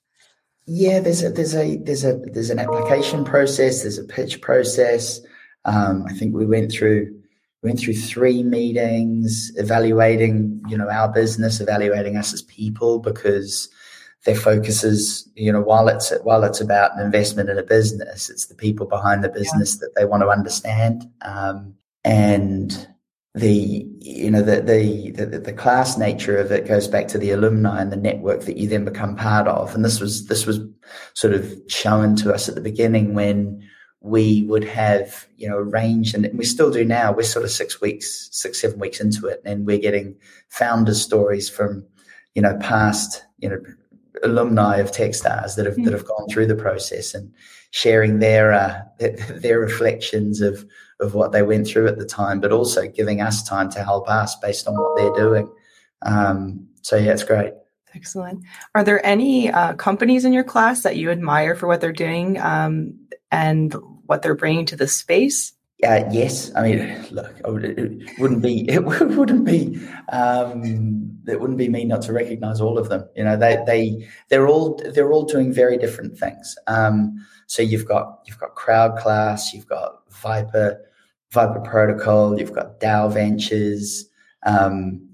Yeah, 0.67 0.99
there's 0.99 1.23
a, 1.23 1.32
there's 1.32 1.56
a, 1.56 1.77
there's 1.77 2.06
a, 2.06 2.17
there's 2.32 2.51
an 2.51 2.60
application 2.60 3.25
process. 3.25 3.82
There's 3.82 3.97
a 3.97 4.04
pitch 4.04 4.41
process. 4.41 5.19
Um, 5.65 6.06
I 6.08 6.13
think 6.13 6.36
we 6.36 6.45
went 6.45 6.71
through 6.71 7.21
we 7.62 7.69
went 7.69 7.80
through 7.80 7.93
three 7.93 8.41
meetings 8.41 9.52
evaluating, 9.56 10.62
you 10.67 10.78
know, 10.78 10.89
our 10.89 11.08
business, 11.12 11.60
evaluating 11.60 12.17
us 12.17 12.34
as 12.34 12.41
people 12.41 12.97
because 12.97 13.69
their 14.26 14.36
focus 14.36 14.84
is, 14.84 15.30
you 15.36 15.52
know, 15.52 15.62
while 15.62 15.88
it's 15.88 16.12
while 16.24 16.43
it's 16.43 16.62
about 16.62 16.95
an 16.95 17.06
investment 17.06 17.50
in 17.50 17.58
a 17.58 17.63
business, 17.63 18.30
it's 18.30 18.47
the 18.47 18.56
people 18.56 18.88
behind 18.88 19.24
the 19.24 19.30
business 19.30 19.76
yeah. 19.76 19.80
that 19.82 19.95
they 19.95 20.06
want 20.06 20.21
to 20.24 20.30
understand. 20.30 21.08
Um, 21.21 21.76
and 22.04 22.88
the 23.34 23.88
you 24.00 24.30
know 24.30 24.41
the, 24.41 24.62
the, 24.62 25.12
the 25.12 25.39
the 25.39 25.54
class 25.54 25.97
nature 25.97 26.38
of 26.38 26.52
it 26.52 26.67
goes 26.67 26.88
back 26.88 27.08
to 27.08 27.17
the 27.17 27.32
alumni 27.32 27.82
and 27.82 27.91
the 27.91 27.95
network 27.95 28.41
that 28.41 28.58
you 28.58 28.67
then 28.67 28.84
become 28.86 29.15
part 29.15 29.47
of. 29.47 29.74
And 29.74 29.86
this 29.86 30.00
was 30.00 30.28
this 30.28 30.45
was 30.45 30.60
sort 31.13 31.34
of 31.34 31.54
shown 31.67 32.15
to 32.17 32.34
us 32.34 32.50
at 32.50 32.56
the 32.56 32.62
beginning 32.62 33.13
when 33.13 33.67
we 34.02 34.44
would 34.44 34.64
have 34.64 35.28
you 35.38 35.48
know 35.48 35.58
arranged 35.58 36.16
and 36.16 36.28
we 36.38 36.44
still 36.44 36.72
do 36.72 36.84
now 36.84 37.12
we're 37.12 37.22
sort 37.22 37.46
of 37.46 37.52
six 37.52 37.80
weeks 37.80 38.30
six 38.32 38.60
seven 38.60 38.80
weeks 38.80 39.00
into 39.00 39.28
it 39.28 39.42
and 39.46 39.66
we're 39.66 39.78
getting 39.78 40.16
founder 40.50 40.94
stories 40.94 41.50
from 41.50 41.86
you 42.34 42.42
know 42.42 42.58
past 42.60 43.24
you 43.38 43.48
know 43.48 43.62
alumni 44.24 44.78
of 44.78 44.92
Techstars 44.92 45.56
that 45.56 45.66
have 45.66 45.76
mm. 45.76 45.86
that 45.86 45.94
have 45.94 46.06
gone 46.06 46.28
through 46.30 46.48
the 46.48 46.56
process 46.56 47.14
and 47.14 47.32
sharing 47.72 48.20
their 48.20 48.54
uh, 48.54 48.82
their 49.30 49.60
reflections 49.60 50.42
of 50.42 50.66
of 51.00 51.14
what 51.14 51.32
they 51.32 51.42
went 51.42 51.68
through 51.68 51.88
at 51.88 51.98
the 51.98 52.06
time, 52.06 52.40
but 52.40 52.52
also 52.52 52.88
giving 52.88 53.22
us 53.22 53.42
time 53.42 53.72
to 53.72 53.84
help 53.84 54.08
us 54.08 54.36
based 54.36 54.68
on 54.68 54.76
what 54.76 54.96
they're 54.96 55.26
doing. 55.26 55.52
Um, 56.04 56.68
so 56.82 56.96
yeah, 56.96 57.12
it's 57.12 57.24
great. 57.24 57.54
Excellent. 57.96 58.44
Are 58.76 58.84
there 58.84 59.04
any 59.06 59.52
uh, 59.52 59.74
companies 59.74 60.26
in 60.26 60.32
your 60.32 60.44
class 60.44 60.84
that 60.84 60.96
you 60.96 61.10
admire 61.10 61.56
for 61.56 61.68
what 61.68 61.82
they're 61.82 61.92
doing 61.92 62.40
um, 62.40 62.94
and 63.32 63.76
what 64.12 64.21
they're 64.21 64.36
bringing 64.36 64.65
to 64.65 64.76
the 64.76 64.89
space? 64.89 65.54
Uh, 65.88 66.04
yes, 66.12 66.52
I 66.54 66.63
mean, 66.63 67.06
look, 67.12 67.34
it 67.39 68.19
wouldn't 68.19 68.41
be 68.41 68.69
it 68.69 68.84
wouldn't 68.84 69.45
be 69.45 69.80
um, 70.12 71.17
it 71.26 71.39
wouldn't 71.39 71.58
be 71.58 71.69
me 71.69 71.86
not 71.86 72.02
to 72.04 72.13
recognise 72.13 72.60
all 72.60 72.78
of 72.78 72.89
them. 72.89 73.08
You 73.15 73.24
know, 73.24 73.38
they 73.38 73.63
they 73.65 74.08
they're 74.28 74.50
all 74.50 74.78
they're 74.93 75.13
all 75.13 75.24
doing 75.24 75.54
very 75.54 75.78
different 75.78 76.17
things. 76.17 76.56
Um, 76.67 77.26
so 77.47 77.62
you've 77.62 77.88
got 77.88 78.19
you've 78.28 78.38
got 78.38 78.54
Crowd 78.56 78.97
Class, 78.97 79.54
you've 79.54 79.67
got 79.67 80.02
Viper 80.12 80.86
Viper 81.32 81.62
Protocol, 81.62 82.38
you've 82.38 82.54
got 82.54 82.82
DAO 82.82 83.13
Ventures. 83.13 84.10
Um, 84.45 85.08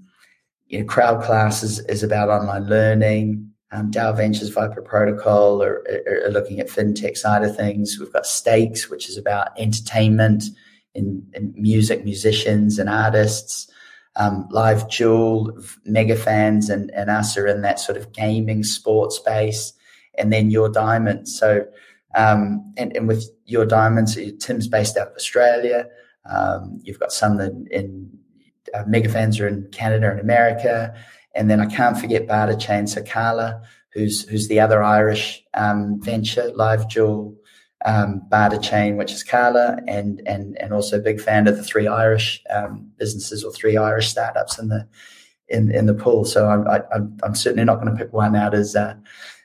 you 0.66 0.80
know, 0.80 0.86
Crowd 0.86 1.22
Class 1.22 1.62
is, 1.62 1.78
is 1.86 2.02
about 2.02 2.30
online 2.30 2.66
learning. 2.66 3.47
Um, 3.70 3.90
DAO 3.90 4.16
Ventures, 4.16 4.48
Viper 4.48 4.80
Protocol 4.80 5.62
are, 5.62 5.84
are, 6.24 6.30
looking 6.30 6.58
at 6.58 6.68
fintech 6.68 7.18
side 7.18 7.44
of 7.44 7.54
things. 7.54 7.98
We've 7.98 8.12
got 8.12 8.26
Stakes, 8.26 8.88
which 8.88 9.08
is 9.10 9.18
about 9.18 9.48
entertainment 9.58 10.44
and, 10.94 11.22
music, 11.54 12.04
musicians 12.04 12.78
and 12.78 12.88
artists. 12.88 13.70
Um, 14.16 14.48
Live 14.50 14.88
Jewel, 14.88 15.52
mega 15.84 16.16
fans 16.16 16.70
and, 16.70 16.90
and 16.92 17.10
us 17.10 17.36
are 17.36 17.46
in 17.46 17.60
that 17.62 17.78
sort 17.78 17.98
of 17.98 18.12
gaming 18.12 18.64
sports 18.64 19.16
space. 19.16 19.74
And 20.16 20.32
then 20.32 20.50
Your 20.50 20.70
Diamond. 20.70 21.28
So, 21.28 21.66
um, 22.14 22.72
and, 22.76 22.96
and 22.96 23.06
with 23.06 23.30
Your 23.44 23.66
Diamonds, 23.66 24.18
Tim's 24.40 24.66
based 24.66 24.96
out 24.96 25.08
of 25.08 25.14
Australia. 25.14 25.86
Um, 26.24 26.80
you've 26.82 26.98
got 26.98 27.12
some 27.12 27.36
that 27.36 27.52
in 27.70 28.18
uh, 28.74 28.84
mega 28.86 29.08
fans 29.08 29.38
are 29.40 29.48
in 29.48 29.68
Canada 29.72 30.10
and 30.10 30.20
America, 30.20 30.94
and 31.38 31.48
then 31.48 31.60
I 31.60 31.66
can't 31.66 31.96
forget 31.96 32.26
Barter 32.26 32.56
Chain 32.56 32.84
Sakala, 32.84 33.62
who's 33.92 34.28
who's 34.28 34.48
the 34.48 34.58
other 34.58 34.82
Irish 34.82 35.42
um, 35.54 36.00
venture, 36.02 36.50
Live 36.54 36.88
Jewel, 36.88 37.36
um, 37.84 38.22
Barter 38.28 38.58
Chain, 38.58 38.96
which 38.96 39.12
is 39.12 39.22
Carla, 39.22 39.78
and 39.86 40.20
and 40.26 40.60
and 40.60 40.72
also 40.72 40.98
a 40.98 41.02
big 41.02 41.20
fan 41.20 41.46
of 41.46 41.56
the 41.56 41.62
three 41.62 41.86
Irish 41.86 42.42
um, 42.50 42.90
businesses 42.98 43.44
or 43.44 43.52
three 43.52 43.76
Irish 43.76 44.08
startups 44.08 44.58
in 44.58 44.66
the 44.68 44.88
in 45.48 45.70
in 45.70 45.86
the 45.86 45.94
pool. 45.94 46.24
So 46.24 46.48
I'm 46.48 46.66
I, 46.66 46.82
am 46.92 47.16
I'm 47.22 47.36
certainly 47.36 47.64
not 47.64 47.76
going 47.76 47.96
to 47.96 47.96
pick 47.96 48.12
one 48.12 48.34
out 48.34 48.52
as 48.52 48.74
uh, 48.74 48.96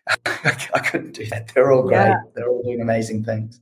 I 0.26 0.80
couldn't 0.90 1.14
do 1.14 1.28
that. 1.28 1.54
They're 1.54 1.72
all 1.72 1.84
great. 1.84 1.98
Yeah. 1.98 2.22
They're 2.34 2.50
all 2.50 2.64
doing 2.64 2.82
amazing 2.82 3.24
things. 3.24 3.62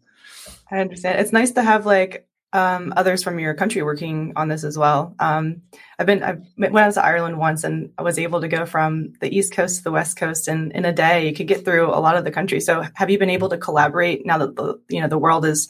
I 0.72 0.80
understand. 0.80 1.20
It's 1.20 1.34
nice 1.34 1.52
to 1.52 1.64
have 1.64 1.86
like 1.86 2.26
um, 2.54 2.94
others 2.98 3.24
from 3.24 3.40
your 3.40 3.54
country 3.54 3.82
working 3.82 4.34
on 4.36 4.50
this 4.50 4.64
as 4.64 4.78
well. 4.78 5.16
Um, 5.20 5.62
I've 5.98 6.06
been 6.06 6.24
I 6.24 6.38
went 6.58 6.74
was 6.74 6.96
to 6.96 7.06
Ireland 7.06 7.38
once, 7.38 7.64
and 7.64 7.92
I 7.98 8.02
was 8.02 8.20
able 8.20 8.42
to 8.42 8.48
go 8.48 8.66
from 8.66 9.14
the 9.22 9.36
East 9.36 9.54
Coast 9.54 9.78
to 9.78 9.84
the 9.84 9.92
West 9.92 10.18
Coast, 10.18 10.48
and 10.48 10.72
in 10.74 10.86
a 10.86 10.94
day 10.94 11.28
you 11.28 11.34
could 11.34 11.48
get 11.48 11.64
through 11.64 11.88
a 11.88 12.00
lot 12.00 12.18
of 12.18 12.24
the 12.24 12.32
country. 12.32 12.60
So, 12.60 12.84
have 12.96 13.10
you 13.10 13.18
been 13.18 13.30
able 13.30 13.50
to 13.50 13.58
collaborate 13.58 14.26
now 14.26 14.38
that 14.40 14.56
the 14.56 14.80
you 14.90 15.02
know 15.02 15.08
the 15.08 15.18
world 15.18 15.46
is 15.46 15.70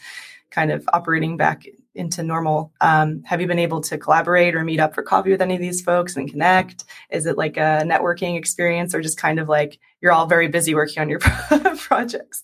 kind 0.49 0.71
of 0.71 0.87
operating 0.91 1.37
back 1.37 1.65
into 1.93 2.23
normal? 2.23 2.73
Um, 2.81 3.23
have 3.25 3.41
you 3.41 3.47
been 3.47 3.59
able 3.59 3.81
to 3.81 3.97
collaborate 3.97 4.55
or 4.55 4.63
meet 4.63 4.79
up 4.79 4.95
for 4.95 5.03
coffee 5.03 5.31
with 5.31 5.41
any 5.41 5.55
of 5.55 5.61
these 5.61 5.81
folks 5.81 6.15
and 6.15 6.29
connect? 6.29 6.85
Is 7.11 7.25
it 7.27 7.37
like 7.37 7.57
a 7.57 7.83
networking 7.85 8.37
experience, 8.37 8.95
or 8.95 9.01
just 9.01 9.19
kind 9.19 9.39
of 9.39 9.47
like 9.47 9.77
you're 10.01 10.13
all 10.13 10.25
very 10.25 10.47
busy 10.47 10.73
working 10.73 11.01
on 11.01 11.09
your 11.09 11.19
projects? 11.77 12.43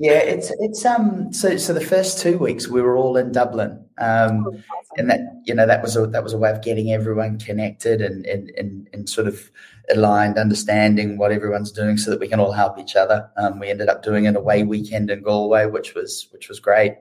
Yeah, 0.00 0.18
it's 0.18 0.52
it's 0.60 0.84
um 0.84 1.32
so 1.32 1.56
so 1.56 1.72
the 1.72 1.80
first 1.80 2.20
two 2.20 2.38
weeks 2.38 2.68
we 2.68 2.80
were 2.80 2.96
all 2.96 3.16
in 3.16 3.32
Dublin, 3.32 3.84
um, 3.98 4.46
oh, 4.46 4.56
and 4.96 5.10
that 5.10 5.20
you 5.44 5.52
know 5.52 5.66
that 5.66 5.82
was 5.82 5.96
a 5.96 6.06
that 6.06 6.22
was 6.22 6.32
a 6.32 6.38
way 6.38 6.50
of 6.50 6.62
getting 6.62 6.92
everyone 6.92 7.38
connected 7.40 8.00
and 8.00 8.24
and 8.24 8.50
and, 8.56 8.88
and 8.92 9.08
sort 9.08 9.26
of 9.26 9.50
aligned, 9.92 10.38
understanding 10.38 11.18
what 11.18 11.32
everyone's 11.32 11.72
doing, 11.72 11.96
so 11.96 12.12
that 12.12 12.20
we 12.20 12.28
can 12.28 12.38
all 12.38 12.52
help 12.52 12.78
each 12.78 12.94
other. 12.94 13.28
Um, 13.36 13.58
we 13.58 13.70
ended 13.70 13.88
up 13.88 14.04
doing 14.04 14.28
an 14.28 14.36
away 14.36 14.62
weekend 14.62 15.10
in 15.10 15.20
Galway, 15.20 15.66
which 15.66 15.94
was 15.94 16.28
which 16.30 16.48
was 16.48 16.60
great. 16.60 16.94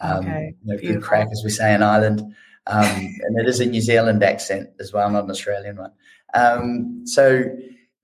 Um, 0.00 0.20
okay, 0.20 0.54
you 0.64 0.74
know, 0.74 0.80
good 0.80 1.02
crack, 1.02 1.28
as 1.32 1.42
we 1.44 1.50
say 1.50 1.74
in 1.74 1.82
Ireland, 1.82 2.20
um, 2.68 2.86
and 2.86 3.40
it 3.40 3.48
is 3.48 3.58
a 3.58 3.66
New 3.66 3.80
Zealand 3.80 4.22
accent 4.22 4.70
as 4.78 4.92
well, 4.92 5.10
not 5.10 5.24
an 5.24 5.30
Australian 5.30 5.78
one. 5.78 5.92
Um, 6.34 7.02
so 7.06 7.42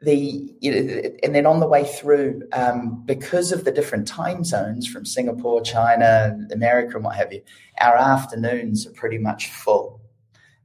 the 0.06 0.54
you 0.60 0.70
know, 0.70 1.10
and 1.24 1.34
then 1.34 1.46
on 1.46 1.58
the 1.58 1.66
way 1.66 1.84
through, 1.84 2.42
um, 2.52 3.02
because 3.04 3.50
of 3.50 3.64
the 3.64 3.72
different 3.72 4.06
time 4.06 4.44
zones 4.44 4.86
from 4.86 5.04
Singapore, 5.04 5.60
China, 5.60 6.38
America, 6.52 6.94
and 6.94 7.04
what 7.04 7.16
have 7.16 7.32
you, 7.32 7.42
our 7.80 7.96
afternoons 7.96 8.86
are 8.86 8.92
pretty 8.92 9.18
much 9.18 9.50
full. 9.50 10.00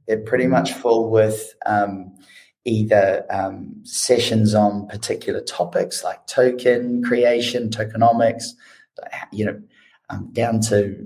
They're 0.06 0.20
pretty 0.20 0.46
much 0.46 0.72
full 0.72 1.10
with 1.10 1.54
um, 1.66 2.14
either 2.64 3.26
um, 3.30 3.74
sessions 3.82 4.54
on 4.54 4.86
particular 4.86 5.40
topics 5.40 6.04
like 6.04 6.24
token 6.28 7.02
creation, 7.02 7.68
tokenomics, 7.68 8.44
you 9.32 9.44
know, 9.44 9.60
um, 10.08 10.30
down 10.32 10.60
to 10.60 11.04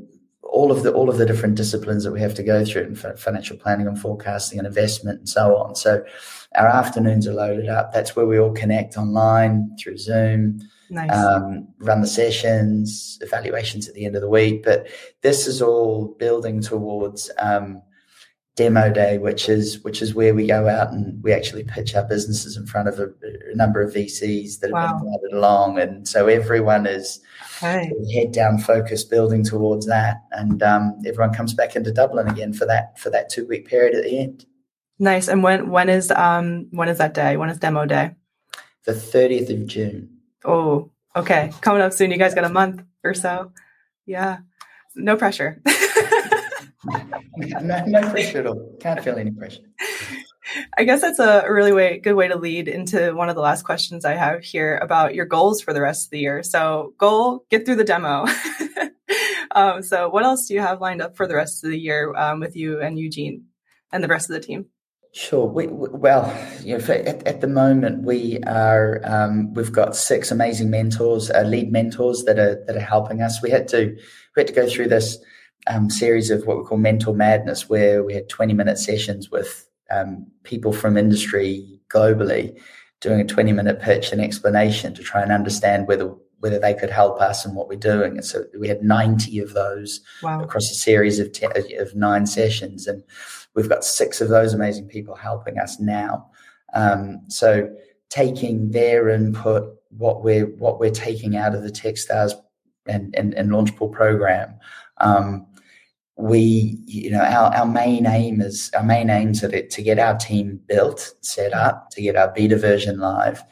all 0.56 0.72
of 0.72 0.82
the 0.82 0.92
all 0.92 1.10
of 1.10 1.18
the 1.18 1.26
different 1.26 1.54
disciplines 1.54 2.02
that 2.02 2.12
we 2.12 2.20
have 2.20 2.34
to 2.34 2.42
go 2.42 2.64
through 2.64 2.84
in 2.84 2.94
financial 2.94 3.58
planning 3.58 3.86
and 3.86 4.00
forecasting 4.00 4.58
and 4.58 4.66
investment 4.66 5.18
and 5.18 5.28
so 5.28 5.54
on. 5.54 5.74
So 5.74 6.02
our 6.54 6.66
afternoons 6.66 7.28
are 7.28 7.34
loaded 7.34 7.68
up. 7.68 7.92
That's 7.92 8.16
where 8.16 8.24
we 8.24 8.38
all 8.38 8.52
connect 8.52 8.96
online 8.96 9.76
through 9.78 9.98
Zoom. 9.98 10.60
Nice. 10.88 11.12
Um, 11.12 11.68
run 11.78 12.00
the 12.00 12.06
sessions, 12.06 13.18
evaluations 13.20 13.86
at 13.86 13.94
the 13.94 14.06
end 14.06 14.16
of 14.16 14.22
the 14.22 14.30
week. 14.30 14.62
But 14.64 14.86
this 15.20 15.46
is 15.46 15.60
all 15.60 16.16
building 16.18 16.62
towards 16.62 17.30
um, 17.38 17.82
demo 18.56 18.90
day, 18.90 19.18
which 19.18 19.48
is 19.48 19.84
which 19.84 20.02
is 20.02 20.14
where 20.14 20.34
we 20.34 20.46
go 20.46 20.68
out 20.68 20.90
and 20.90 21.22
we 21.22 21.32
actually 21.32 21.62
pitch 21.62 21.94
our 21.94 22.04
businesses 22.04 22.56
in 22.56 22.66
front 22.66 22.88
of 22.88 22.98
a, 22.98 23.04
a 23.52 23.54
number 23.54 23.82
of 23.82 23.94
VCs 23.94 24.60
that 24.60 24.68
have 24.68 24.72
wow. 24.72 24.98
been 24.98 25.06
invited 25.06 25.36
along, 25.36 25.78
and 25.78 26.08
so 26.08 26.26
everyone 26.26 26.86
is 26.86 27.20
okay. 27.58 27.90
head 28.12 28.32
down 28.32 28.58
focused, 28.58 29.10
building 29.10 29.44
towards 29.44 29.86
that, 29.86 30.16
and 30.32 30.62
um, 30.62 30.98
everyone 31.06 31.34
comes 31.34 31.54
back 31.54 31.76
into 31.76 31.92
Dublin 31.92 32.28
again 32.28 32.52
for 32.52 32.66
that 32.66 32.98
for 32.98 33.10
that 33.10 33.28
two 33.28 33.46
week 33.46 33.68
period 33.68 33.94
at 33.94 34.04
the 34.04 34.18
end. 34.18 34.46
Nice. 34.98 35.28
And 35.28 35.42
when 35.42 35.70
when 35.70 35.88
is 35.88 36.10
um 36.10 36.68
when 36.70 36.88
is 36.88 36.98
that 36.98 37.14
day? 37.14 37.36
When 37.36 37.50
is 37.50 37.58
demo 37.58 37.84
day? 37.84 38.14
The 38.84 38.92
30th 38.92 39.50
of 39.50 39.66
June. 39.66 40.18
Oh, 40.44 40.90
okay. 41.14 41.52
Coming 41.60 41.82
up 41.82 41.92
soon. 41.92 42.10
You 42.10 42.18
guys 42.18 42.34
got 42.34 42.44
a 42.44 42.48
month 42.48 42.82
or 43.02 43.14
so. 43.14 43.52
Yeah. 44.06 44.38
No 44.94 45.16
pressure. 45.16 45.60
no, 47.62 47.84
no 47.86 48.10
pressure 48.10 48.40
at 48.40 48.46
all. 48.46 48.76
Can't 48.80 49.02
feel 49.02 49.16
any 49.16 49.30
pressure. 49.30 49.62
I 50.78 50.84
guess 50.84 51.00
that's 51.00 51.18
a 51.18 51.44
really 51.48 51.72
way, 51.72 51.98
good 51.98 52.14
way 52.14 52.28
to 52.28 52.36
lead 52.36 52.68
into 52.68 53.14
one 53.14 53.28
of 53.28 53.34
the 53.34 53.42
last 53.42 53.64
questions 53.64 54.04
I 54.04 54.14
have 54.14 54.44
here 54.44 54.78
about 54.78 55.14
your 55.14 55.26
goals 55.26 55.60
for 55.60 55.72
the 55.72 55.80
rest 55.80 56.06
of 56.06 56.10
the 56.10 56.20
year. 56.20 56.42
So, 56.42 56.94
goal, 56.98 57.44
get 57.50 57.66
through 57.66 57.76
the 57.76 57.84
demo. 57.84 58.26
um, 59.54 59.82
so, 59.82 60.08
what 60.08 60.24
else 60.24 60.46
do 60.46 60.54
you 60.54 60.60
have 60.60 60.80
lined 60.80 61.02
up 61.02 61.16
for 61.16 61.26
the 61.26 61.34
rest 61.34 61.64
of 61.64 61.70
the 61.70 61.78
year 61.78 62.14
um, 62.14 62.40
with 62.40 62.56
you 62.56 62.80
and 62.80 62.98
Eugene 62.98 63.46
and 63.92 64.02
the 64.02 64.08
rest 64.08 64.30
of 64.30 64.34
the 64.34 64.46
team? 64.46 64.66
Sure. 65.12 65.46
We, 65.46 65.66
well, 65.68 66.30
you 66.62 66.76
know, 66.76 66.84
at, 66.92 67.26
at, 67.26 67.40
the 67.40 67.46
moment 67.46 68.02
we 68.02 68.38
are 68.46 69.00
um, 69.04 69.54
we've 69.54 69.72
got 69.72 69.96
six 69.96 70.30
amazing 70.30 70.68
mentors, 70.68 71.30
uh, 71.30 71.40
lead 71.40 71.72
mentors 71.72 72.24
that 72.24 72.38
are 72.38 72.62
that 72.66 72.76
are 72.76 72.80
helping 72.80 73.22
us. 73.22 73.42
We 73.42 73.50
had 73.50 73.66
to 73.68 73.96
we 74.36 74.40
had 74.40 74.46
to 74.48 74.52
go 74.52 74.68
through 74.68 74.88
this 74.88 75.16
um, 75.66 75.90
series 75.90 76.30
of 76.30 76.46
what 76.46 76.58
we 76.58 76.64
call 76.64 76.78
mentor 76.78 77.14
madness, 77.14 77.68
where 77.68 78.02
we 78.02 78.14
had 78.14 78.28
twenty 78.28 78.54
minute 78.54 78.78
sessions 78.78 79.30
with 79.30 79.68
um, 79.90 80.26
people 80.42 80.72
from 80.72 80.96
industry 80.96 81.80
globally, 81.88 82.58
doing 83.00 83.20
a 83.20 83.24
twenty 83.24 83.52
minute 83.52 83.80
pitch 83.80 84.12
and 84.12 84.20
explanation 84.20 84.94
to 84.94 85.02
try 85.02 85.22
and 85.22 85.32
understand 85.32 85.86
whether 85.88 86.14
whether 86.40 86.58
they 86.58 86.74
could 86.74 86.90
help 86.90 87.20
us 87.20 87.44
and 87.44 87.56
what 87.56 87.68
we're 87.68 87.78
doing. 87.78 88.12
And 88.12 88.24
so 88.24 88.44
we 88.58 88.68
had 88.68 88.82
90 88.82 89.38
of 89.40 89.54
those 89.54 90.00
wow. 90.22 90.42
across 90.42 90.70
a 90.70 90.74
series 90.74 91.18
of, 91.18 91.32
te- 91.32 91.74
of 91.76 91.94
nine 91.94 92.26
sessions. 92.26 92.86
And 92.86 93.02
we've 93.54 93.68
got 93.68 93.84
six 93.84 94.20
of 94.20 94.28
those 94.28 94.52
amazing 94.52 94.86
people 94.86 95.14
helping 95.14 95.58
us 95.58 95.80
now. 95.80 96.30
Um, 96.74 97.22
so 97.28 97.74
taking 98.10 98.70
their 98.70 99.08
input, 99.08 99.76
what 99.90 100.22
we're, 100.22 100.46
what 100.46 100.78
we're 100.78 100.90
taking 100.90 101.36
out 101.36 101.54
of 101.54 101.62
the 101.62 101.70
Techstars 101.70 102.32
and, 102.86 103.14
and, 103.16 103.34
and 103.34 103.50
Launchpool 103.50 103.88
program, 103.88 104.54
um, 104.98 105.46
we, 106.16 106.78
you 106.86 107.10
know, 107.10 107.20
our, 107.20 107.54
our 107.54 107.66
main 107.66 108.06
aim 108.06 108.40
is 108.40 108.70
our 108.74 108.82
main 108.82 109.10
aims 109.10 109.44
are 109.44 109.48
to, 109.48 109.68
to 109.68 109.82
get 109.82 109.98
our 109.98 110.16
team 110.16 110.60
built, 110.66 111.14
set 111.20 111.52
up, 111.52 111.90
to 111.90 112.00
get 112.00 112.16
our 112.16 112.32
beta 112.32 112.56
version 112.56 112.98
live, 112.98 113.42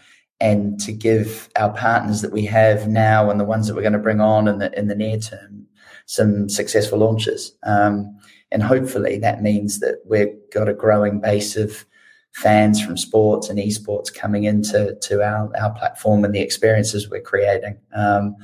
and 0.41 0.81
to 0.81 0.93
give 0.93 1.51
our 1.57 1.73
partners 1.73 2.23
that 2.23 2.33
we 2.33 2.45
have 2.47 2.89
now 2.89 3.31
and 3.31 3.39
the 3.39 3.45
ones 3.45 3.67
that 3.67 3.75
we're 3.75 3.83
going 3.83 3.93
to 3.93 3.99
bring 3.99 4.21
on 4.21 4.49
in 4.49 4.59
the 4.59 4.77
in 4.79 4.89
the 4.89 4.95
near 4.95 5.19
term 5.19 5.67
some 6.07 6.49
successful 6.49 6.99
launches. 6.99 7.57
Um, 7.65 8.19
and 8.51 8.63
hopefully 8.63 9.19
that 9.19 9.43
means 9.43 9.81
that 9.81 10.01
we've 10.07 10.35
got 10.53 10.69
a 10.69 10.75
growing 10.75 11.21
base 11.21 11.57
of 11.57 11.85
fans 12.33 12.81
from 12.81 12.97
sports 12.97 13.49
and 13.49 13.59
esports 13.59 14.13
coming 14.13 14.45
into 14.45 14.97
to 15.03 15.23
our, 15.23 15.51
our 15.57 15.73
platform 15.73 16.25
and 16.25 16.35
the 16.35 16.41
experiences 16.41 17.09
we're 17.09 17.21
creating. 17.21 17.79
Um, 17.95 18.37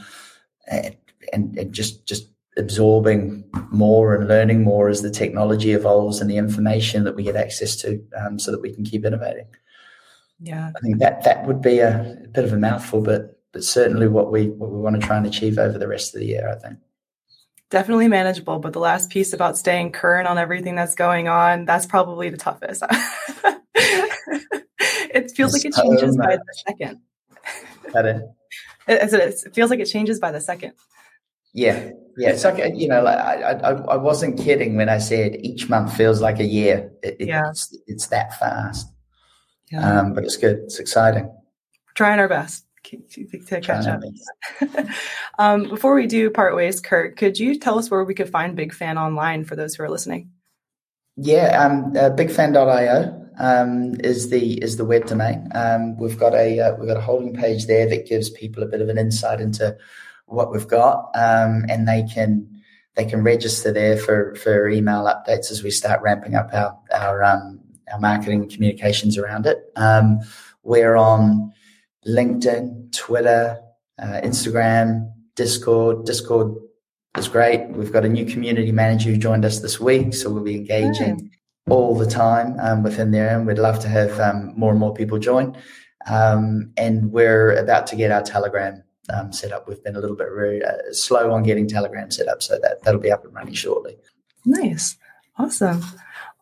and, 0.68 0.96
and, 1.32 1.58
and 1.58 1.72
just 1.72 2.06
just 2.06 2.28
absorbing 2.56 3.44
more 3.70 4.14
and 4.14 4.28
learning 4.28 4.62
more 4.62 4.88
as 4.88 5.02
the 5.02 5.10
technology 5.10 5.72
evolves 5.72 6.20
and 6.20 6.30
the 6.30 6.36
information 6.36 7.04
that 7.04 7.14
we 7.14 7.22
get 7.22 7.36
access 7.36 7.76
to 7.76 8.02
um, 8.20 8.38
so 8.38 8.50
that 8.50 8.60
we 8.60 8.74
can 8.74 8.84
keep 8.84 9.04
innovating. 9.04 9.46
Yeah. 10.40 10.72
I 10.74 10.80
think 10.80 10.98
that 10.98 11.22
that 11.24 11.46
would 11.46 11.60
be 11.60 11.78
a, 11.78 12.00
a, 12.24 12.28
bit 12.28 12.44
of 12.44 12.52
a 12.52 12.56
mouthful, 12.56 13.02
but 13.02 13.36
but 13.52 13.64
certainly 13.64 14.08
what 14.08 14.32
we 14.32 14.48
what 14.48 14.70
we 14.70 14.78
want 14.78 15.00
to 15.00 15.06
try 15.06 15.16
and 15.16 15.26
achieve 15.26 15.58
over 15.58 15.76
the 15.78 15.88
rest 15.88 16.14
of 16.14 16.20
the 16.20 16.26
year, 16.26 16.48
I 16.48 16.54
think. 16.54 16.78
Definitely 17.68 18.08
manageable, 18.08 18.58
but 18.58 18.72
the 18.72 18.80
last 18.80 19.10
piece 19.10 19.32
about 19.32 19.56
staying 19.56 19.92
current 19.92 20.26
on 20.26 20.38
everything 20.38 20.74
that's 20.74 20.94
going 20.94 21.28
on, 21.28 21.66
that's 21.66 21.86
probably 21.86 22.28
the 22.30 22.36
toughest. 22.36 22.82
it 23.74 25.30
feels 25.32 25.52
like 25.52 25.64
it 25.64 25.74
changes 25.74 26.16
by 26.16 26.36
the 26.36 26.54
second. 26.66 27.00
It, 28.88 29.12
it 29.12 29.54
feels 29.54 29.70
like 29.70 29.78
it 29.78 29.86
changes 29.86 30.18
by 30.18 30.32
the 30.32 30.40
second. 30.40 30.72
Yeah, 31.52 31.90
yeah. 32.16 32.30
It's 32.30 32.44
like 32.44 32.58
you 32.74 32.88
know, 32.88 33.02
like 33.02 33.18
I, 33.18 33.52
I, 33.52 33.70
I 33.70 33.96
wasn't 33.96 34.38
kidding 34.38 34.76
when 34.76 34.88
I 34.88 34.98
said 34.98 35.36
each 35.40 35.68
month 35.68 35.96
feels 35.96 36.20
like 36.20 36.38
a 36.38 36.44
year. 36.44 36.92
It, 37.02 37.16
it, 37.20 37.28
yeah. 37.28 37.48
it's, 37.50 37.76
it's 37.86 38.06
that 38.08 38.38
fast. 38.38 38.90
Yeah. 39.70 40.00
Um, 40.00 40.14
but 40.14 40.24
it's 40.24 40.36
good. 40.36 40.58
It's 40.64 40.78
exciting. 40.78 41.24
We're 41.24 41.94
trying 41.94 42.18
our 42.18 42.28
best 42.28 42.64
to 42.84 43.60
catch 43.60 43.86
up. 43.86 44.02
um, 45.38 45.68
before 45.68 45.94
we 45.94 46.06
do 46.06 46.30
part 46.30 46.56
ways, 46.56 46.80
Kurt, 46.80 47.16
could 47.16 47.38
you 47.38 47.58
tell 47.58 47.78
us 47.78 47.90
where 47.90 48.04
we 48.04 48.14
could 48.14 48.30
find 48.30 48.56
Big 48.56 48.74
Fan 48.74 48.98
online 48.98 49.44
for 49.44 49.56
those 49.56 49.74
who 49.74 49.82
are 49.84 49.90
listening? 49.90 50.30
Yeah, 51.16 51.62
um, 51.62 51.96
uh, 51.96 52.10
bigfan.io 52.10 53.28
um, 53.38 53.94
is 54.00 54.30
the 54.30 54.62
is 54.62 54.76
the 54.76 54.84
web 54.84 55.06
domain. 55.06 55.48
Um, 55.54 55.98
we've 55.98 56.18
got 56.18 56.34
a 56.34 56.60
uh, 56.60 56.76
we've 56.76 56.88
got 56.88 56.96
a 56.96 57.02
holding 57.02 57.34
page 57.34 57.66
there 57.66 57.88
that 57.88 58.06
gives 58.06 58.30
people 58.30 58.62
a 58.62 58.66
bit 58.66 58.80
of 58.80 58.88
an 58.88 58.98
insight 58.98 59.40
into 59.40 59.76
what 60.30 60.52
we've 60.52 60.68
got, 60.68 61.10
um, 61.14 61.64
and 61.68 61.86
they 61.86 62.04
can 62.04 62.48
they 62.96 63.04
can 63.04 63.22
register 63.22 63.72
there 63.72 63.96
for 63.96 64.34
for 64.36 64.68
email 64.68 65.04
updates 65.04 65.50
as 65.50 65.62
we 65.62 65.70
start 65.70 66.02
ramping 66.02 66.34
up 66.34 66.50
our 66.52 66.78
our 66.92 67.22
um, 67.22 67.60
our 67.92 68.00
marketing 68.00 68.48
communications 68.48 69.18
around 69.18 69.46
it. 69.46 69.58
Um, 69.76 70.20
we're 70.62 70.96
on 70.96 71.52
LinkedIn, 72.06 72.92
Twitter, 72.96 73.60
uh, 73.98 74.20
Instagram, 74.22 75.10
Discord. 75.36 76.06
Discord 76.06 76.54
is 77.16 77.28
great. 77.28 77.68
We've 77.70 77.92
got 77.92 78.04
a 78.04 78.08
new 78.08 78.24
community 78.24 78.72
manager 78.72 79.10
who 79.10 79.16
joined 79.16 79.44
us 79.44 79.60
this 79.60 79.80
week, 79.80 80.14
so 80.14 80.30
we'll 80.30 80.44
be 80.44 80.56
engaging 80.56 81.30
all 81.68 81.96
the 81.96 82.06
time 82.06 82.58
um, 82.60 82.82
within 82.82 83.10
there, 83.10 83.36
and 83.36 83.46
we'd 83.46 83.58
love 83.58 83.80
to 83.80 83.88
have 83.88 84.18
um, 84.20 84.52
more 84.56 84.70
and 84.70 84.80
more 84.80 84.94
people 84.94 85.18
join. 85.18 85.56
Um, 86.06 86.72
and 86.76 87.12
we're 87.12 87.52
about 87.52 87.86
to 87.88 87.96
get 87.96 88.10
our 88.10 88.22
Telegram 88.22 88.82
um, 89.12 89.32
set 89.32 89.52
up. 89.52 89.68
We've 89.68 89.82
been 89.82 89.96
a 89.96 90.00
little 90.00 90.16
bit 90.16 90.28
very 90.34 90.64
uh, 90.64 90.92
slow 90.92 91.32
on 91.32 91.42
getting 91.42 91.68
Telegram 91.68 92.10
set 92.10 92.28
up, 92.28 92.42
so 92.42 92.58
that 92.60 92.82
that'll 92.82 93.00
be 93.00 93.12
up 93.12 93.24
and 93.24 93.34
running 93.34 93.54
shortly. 93.54 93.96
Nice, 94.44 94.96
awesome. 95.38 95.82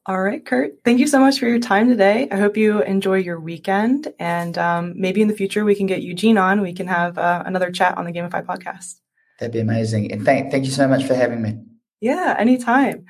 All 0.06 0.22
right, 0.22 0.44
Kurt. 0.44 0.72
Thank 0.84 1.00
you 1.00 1.06
so 1.06 1.20
much 1.20 1.38
for 1.38 1.46
your 1.46 1.58
time 1.58 1.90
today. 1.90 2.28
I 2.30 2.36
hope 2.36 2.56
you 2.56 2.82
enjoy 2.82 3.18
your 3.18 3.38
weekend, 3.38 4.12
and 4.18 4.56
um, 4.56 4.94
maybe 4.96 5.20
in 5.20 5.28
the 5.28 5.34
future 5.34 5.64
we 5.64 5.74
can 5.74 5.86
get 5.86 6.02
Eugene 6.02 6.38
on. 6.38 6.60
We 6.60 6.72
can 6.72 6.86
have 6.86 7.18
uh, 7.18 7.42
another 7.44 7.70
chat 7.70 7.98
on 7.98 8.04
the 8.04 8.12
GamiFi 8.12 8.44
podcast. 8.46 9.00
That'd 9.38 9.52
be 9.52 9.60
amazing. 9.60 10.12
And 10.12 10.24
thank 10.24 10.50
thank 10.50 10.64
you 10.64 10.70
so 10.70 10.88
much 10.88 11.04
for 11.04 11.14
having 11.14 11.42
me. 11.42 11.58
Yeah, 12.00 12.34
anytime. 12.38 13.04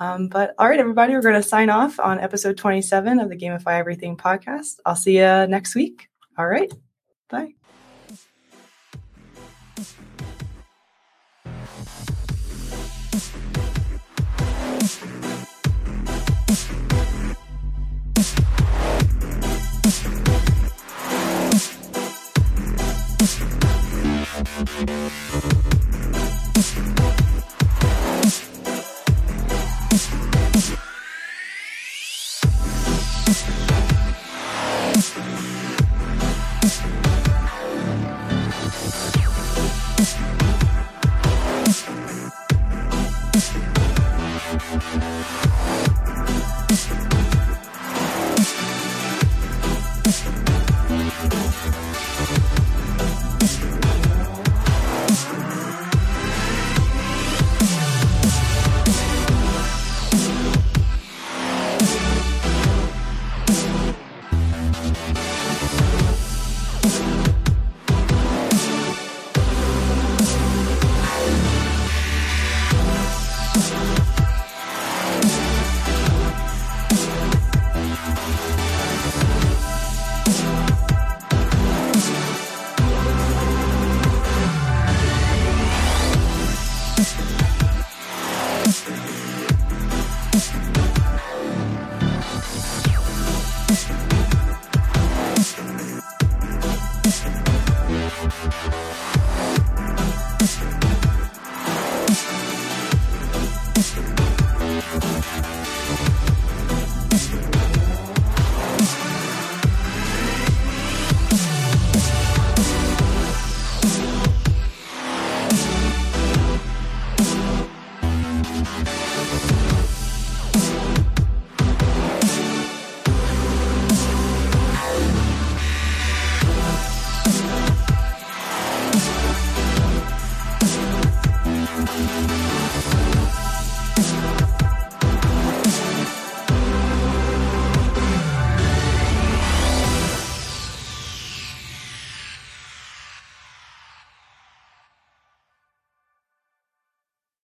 Um, 0.00 0.28
but 0.28 0.54
all 0.58 0.68
right, 0.68 0.78
everybody, 0.78 1.12
we're 1.12 1.22
going 1.22 1.34
to 1.34 1.42
sign 1.42 1.70
off 1.70 1.98
on 1.98 2.20
episode 2.20 2.56
27 2.56 3.18
of 3.18 3.28
the 3.28 3.36
GamiFi 3.36 3.78
Everything 3.78 4.16
podcast. 4.16 4.78
I'll 4.86 4.96
see 4.96 5.18
you 5.18 5.46
next 5.46 5.74
week. 5.74 6.08
All 6.36 6.46
right. 6.46 6.72
Bye. 7.28 7.57